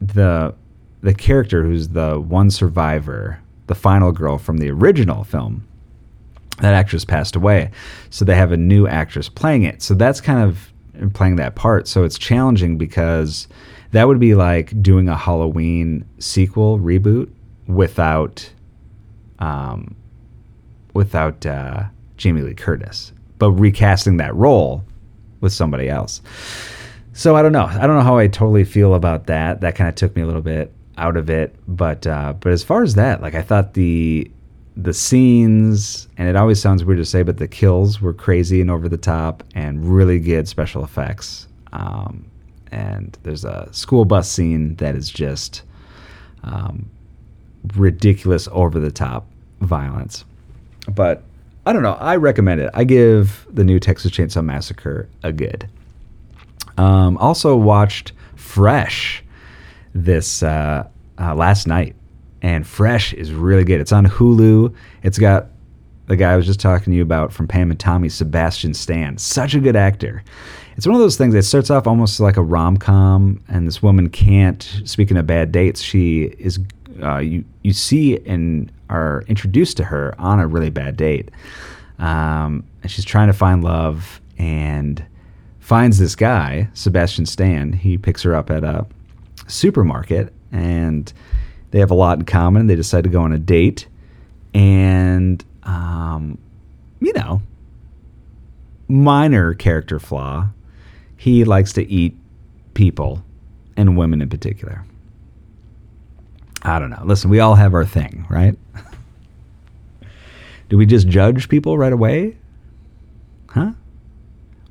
the 0.00 0.54
the 1.00 1.14
character 1.14 1.64
who's 1.64 1.88
the 1.88 2.18
one 2.20 2.50
survivor, 2.50 3.40
the 3.68 3.74
final 3.74 4.12
girl 4.12 4.38
from 4.38 4.58
the 4.58 4.70
original 4.70 5.24
film, 5.24 5.66
that 6.60 6.74
actress 6.74 7.04
passed 7.04 7.36
away. 7.36 7.70
So 8.10 8.24
they 8.24 8.34
have 8.34 8.52
a 8.52 8.56
new 8.56 8.86
actress 8.86 9.28
playing 9.28 9.62
it. 9.62 9.80
So 9.80 9.94
that's 9.94 10.20
kind 10.20 10.42
of 10.42 10.72
playing 11.14 11.36
that 11.36 11.54
part. 11.54 11.86
So 11.86 12.02
it's 12.02 12.18
challenging 12.18 12.76
because 12.76 13.46
that 13.92 14.08
would 14.08 14.18
be 14.18 14.34
like 14.34 14.82
doing 14.82 15.08
a 15.08 15.16
Halloween 15.16 16.04
sequel 16.18 16.78
reboot 16.78 17.30
without 17.66 18.50
um, 19.38 19.94
without 20.94 21.46
uh, 21.46 21.84
Jamie 22.16 22.42
Lee 22.42 22.54
Curtis, 22.54 23.12
but 23.38 23.52
recasting 23.52 24.16
that 24.16 24.34
role 24.34 24.84
with 25.40 25.52
somebody 25.52 25.88
else. 25.88 26.20
So 27.12 27.36
I 27.36 27.42
don't 27.42 27.52
know. 27.52 27.66
I 27.66 27.86
don't 27.86 27.96
know 27.96 28.02
how 28.02 28.18
I 28.18 28.26
totally 28.26 28.64
feel 28.64 28.94
about 28.94 29.26
that. 29.26 29.60
That 29.60 29.76
kind 29.76 29.88
of 29.88 29.94
took 29.94 30.16
me 30.16 30.22
a 30.22 30.26
little 30.26 30.42
bit 30.42 30.72
out 30.98 31.16
of 31.16 31.30
it, 31.30 31.54
but 31.66 32.06
uh, 32.06 32.34
but 32.38 32.52
as 32.52 32.62
far 32.62 32.82
as 32.82 32.94
that, 32.94 33.22
like 33.22 33.34
I 33.34 33.42
thought 33.42 33.74
the 33.74 34.30
the 34.76 34.94
scenes, 34.94 36.08
and 36.16 36.28
it 36.28 36.36
always 36.36 36.60
sounds 36.60 36.84
weird 36.84 36.98
to 36.98 37.04
say, 37.04 37.22
but 37.22 37.38
the 37.38 37.48
kills 37.48 38.00
were 38.00 38.12
crazy 38.12 38.60
and 38.60 38.70
over 38.70 38.88
the 38.88 38.96
top 38.96 39.42
and 39.54 39.84
really 39.84 40.20
good 40.20 40.46
special 40.46 40.84
effects. 40.84 41.48
Um, 41.72 42.24
and 42.70 43.18
there's 43.24 43.44
a 43.44 43.68
school 43.72 44.04
bus 44.04 44.30
scene 44.30 44.76
that 44.76 44.94
is 44.94 45.10
just 45.10 45.62
um, 46.44 46.88
ridiculous, 47.74 48.48
over 48.52 48.78
the 48.78 48.92
top 48.92 49.26
violence. 49.60 50.24
But 50.88 51.24
I 51.66 51.72
don't 51.72 51.82
know. 51.82 51.94
I 51.94 52.16
recommend 52.16 52.60
it. 52.60 52.70
I 52.72 52.84
give 52.84 53.46
the 53.50 53.64
new 53.64 53.80
Texas 53.80 54.12
Chainsaw 54.12 54.44
Massacre 54.44 55.08
a 55.22 55.32
good. 55.32 55.68
Um, 56.76 57.16
also 57.18 57.56
watched 57.56 58.12
Fresh 58.36 59.24
this 60.04 60.42
uh, 60.42 60.86
uh, 61.18 61.34
last 61.34 61.66
night, 61.66 61.94
and 62.42 62.66
Fresh 62.66 63.12
is 63.14 63.32
really 63.32 63.64
good. 63.64 63.80
It's 63.80 63.92
on 63.92 64.06
Hulu. 64.06 64.74
It's 65.02 65.18
got 65.18 65.46
the 66.06 66.16
guy 66.16 66.32
I 66.32 66.36
was 66.36 66.46
just 66.46 66.60
talking 66.60 66.92
to 66.92 66.96
you 66.96 67.02
about 67.02 67.32
from 67.32 67.46
Pam 67.46 67.70
and 67.70 67.78
Tommy, 67.78 68.08
Sebastian 68.08 68.74
Stan. 68.74 69.18
Such 69.18 69.54
a 69.54 69.60
good 69.60 69.76
actor. 69.76 70.22
It's 70.76 70.86
one 70.86 70.94
of 70.94 71.00
those 71.00 71.16
things 71.16 71.34
that 71.34 71.42
starts 71.42 71.70
off 71.70 71.86
almost 71.86 72.20
like 72.20 72.36
a 72.36 72.42
rom 72.42 72.76
com, 72.76 73.42
and 73.48 73.66
this 73.66 73.82
woman 73.82 74.08
can't. 74.08 74.62
Speaking 74.84 75.16
of 75.16 75.26
bad 75.26 75.52
dates, 75.52 75.82
she 75.82 76.24
is. 76.38 76.58
Uh, 77.02 77.18
you 77.18 77.44
you 77.62 77.72
see 77.72 78.18
and 78.26 78.72
are 78.90 79.22
introduced 79.28 79.76
to 79.76 79.84
her 79.84 80.14
on 80.18 80.40
a 80.40 80.46
really 80.46 80.70
bad 80.70 80.96
date, 80.96 81.30
um, 81.98 82.64
and 82.82 82.90
she's 82.90 83.04
trying 83.04 83.28
to 83.28 83.32
find 83.32 83.62
love 83.62 84.20
and 84.38 85.04
finds 85.60 85.98
this 85.98 86.16
guy, 86.16 86.68
Sebastian 86.74 87.26
Stan. 87.26 87.72
He 87.72 87.98
picks 87.98 88.22
her 88.22 88.34
up 88.34 88.50
at 88.50 88.64
a 88.64 88.86
supermarket, 89.48 90.32
and 90.52 91.12
they 91.70 91.80
have 91.80 91.90
a 91.90 91.94
lot 91.94 92.18
in 92.18 92.24
common. 92.24 92.66
They 92.66 92.76
decide 92.76 93.04
to 93.04 93.10
go 93.10 93.22
on 93.22 93.32
a 93.32 93.38
date, 93.38 93.86
and 94.54 95.44
um, 95.64 96.38
you 97.00 97.12
know, 97.12 97.42
minor 98.88 99.54
character 99.54 99.98
flaw. 99.98 100.48
He 101.16 101.44
likes 101.44 101.72
to 101.72 101.86
eat 101.90 102.16
people 102.74 103.24
and 103.76 103.96
women 103.96 104.22
in 104.22 104.28
particular. 104.28 104.84
I 106.62 106.78
don't 106.78 106.90
know. 106.90 107.02
Listen, 107.04 107.30
we 107.30 107.40
all 107.40 107.54
have 107.54 107.74
our 107.74 107.84
thing, 107.84 108.26
right? 108.28 108.56
Do 110.68 110.76
we 110.76 110.86
just 110.86 111.08
judge 111.08 111.48
people 111.48 111.78
right 111.78 111.92
away? 111.92 112.36
Huh? 113.48 113.72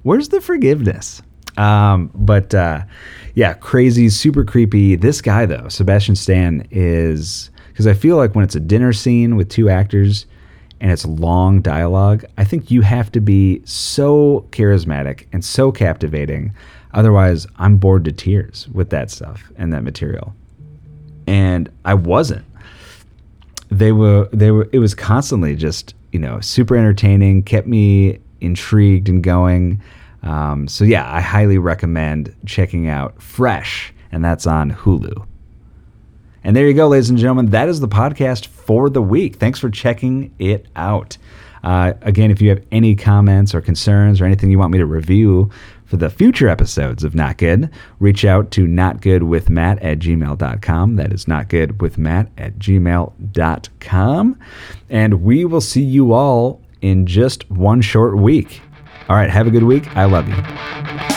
Where's 0.03 0.29
the 0.29 0.41
forgiveness? 0.41 1.21
Um, 1.57 2.11
but 2.13 2.53
uh, 2.53 2.81
yeah, 3.33 3.53
crazy, 3.53 4.09
super 4.09 4.43
creepy. 4.43 4.95
This 4.95 5.21
guy 5.21 5.45
though, 5.45 5.67
Sebastian 5.69 6.15
Stan, 6.15 6.67
is 6.71 7.49
because 7.69 7.87
I 7.87 7.93
feel 7.93 8.17
like 8.17 8.35
when 8.35 8.43
it's 8.43 8.55
a 8.55 8.59
dinner 8.59 8.93
scene 8.93 9.35
with 9.35 9.49
two 9.49 9.69
actors 9.69 10.25
and 10.79 10.91
it's 10.91 11.05
long 11.05 11.61
dialogue, 11.61 12.25
I 12.37 12.43
think 12.43 12.71
you 12.71 12.81
have 12.81 13.11
to 13.13 13.19
be 13.19 13.61
so 13.65 14.47
charismatic 14.51 15.25
and 15.33 15.43
so 15.43 15.71
captivating. 15.71 16.53
Otherwise, 16.93 17.47
I'm 17.57 17.77
bored 17.77 18.05
to 18.05 18.11
tears 18.11 18.67
with 18.69 18.89
that 18.91 19.11
stuff 19.11 19.51
and 19.57 19.73
that 19.73 19.83
material. 19.83 20.35
And 21.27 21.69
I 21.85 21.93
wasn't. 21.95 22.45
They 23.69 23.91
were. 23.91 24.29
They 24.31 24.51
were. 24.51 24.69
It 24.71 24.79
was 24.79 24.95
constantly 24.95 25.55
just 25.55 25.93
you 26.11 26.19
know 26.19 26.39
super 26.39 26.75
entertaining. 26.75 27.43
Kept 27.43 27.67
me 27.67 28.19
intrigued 28.39 29.09
and 29.09 29.23
going. 29.23 29.81
Um, 30.23 30.67
so 30.67 30.83
yeah, 30.83 31.11
I 31.11 31.21
highly 31.21 31.57
recommend 31.57 32.35
checking 32.45 32.89
out 32.89 33.21
Fresh, 33.21 33.93
and 34.11 34.23
that's 34.23 34.47
on 34.47 34.71
Hulu. 34.71 35.25
And 36.43 36.55
there 36.55 36.67
you 36.67 36.73
go, 36.73 36.87
ladies 36.87 37.09
and 37.09 37.19
gentlemen. 37.19 37.47
That 37.47 37.67
is 37.67 37.79
the 37.79 37.87
podcast 37.87 38.45
for 38.47 38.89
the 38.89 39.01
week. 39.01 39.35
Thanks 39.35 39.59
for 39.59 39.69
checking 39.69 40.33
it 40.39 40.65
out. 40.75 41.17
Uh, 41.63 41.93
again, 42.03 42.31
if 42.31 42.41
you 42.41 42.49
have 42.49 42.63
any 42.71 42.95
comments 42.95 43.53
or 43.53 43.61
concerns 43.61 44.21
or 44.21 44.25
anything 44.25 44.49
you 44.49 44.59
want 44.59 44.71
me 44.71 44.77
to 44.77 44.85
review 44.85 45.49
for 45.85 45.97
the 45.97 46.09
future 46.09 46.47
episodes 46.47 47.03
of 47.03 47.15
Not 47.15 47.37
Good, 47.37 47.69
reach 47.99 48.23
out 48.23 48.51
to 48.51 48.65
notgoodwithmatt 48.65 49.79
at 49.83 49.99
gmail.com. 49.99 50.95
That 50.95 51.11
is 51.11 51.25
notgoodwithmatt 51.25 52.29
at 52.37 52.57
gmail.com. 52.59 54.39
And 54.89 55.23
we 55.23 55.45
will 55.45 55.61
see 55.61 55.83
you 55.83 56.13
all 56.13 56.61
in 56.81 57.05
just 57.05 57.49
one 57.49 57.81
short 57.81 58.17
week. 58.17 58.61
All 59.09 59.15
right, 59.15 59.29
have 59.29 59.47
a 59.47 59.51
good 59.51 59.63
week. 59.63 59.95
I 59.95 60.05
love 60.05 60.27
you. 60.27 61.16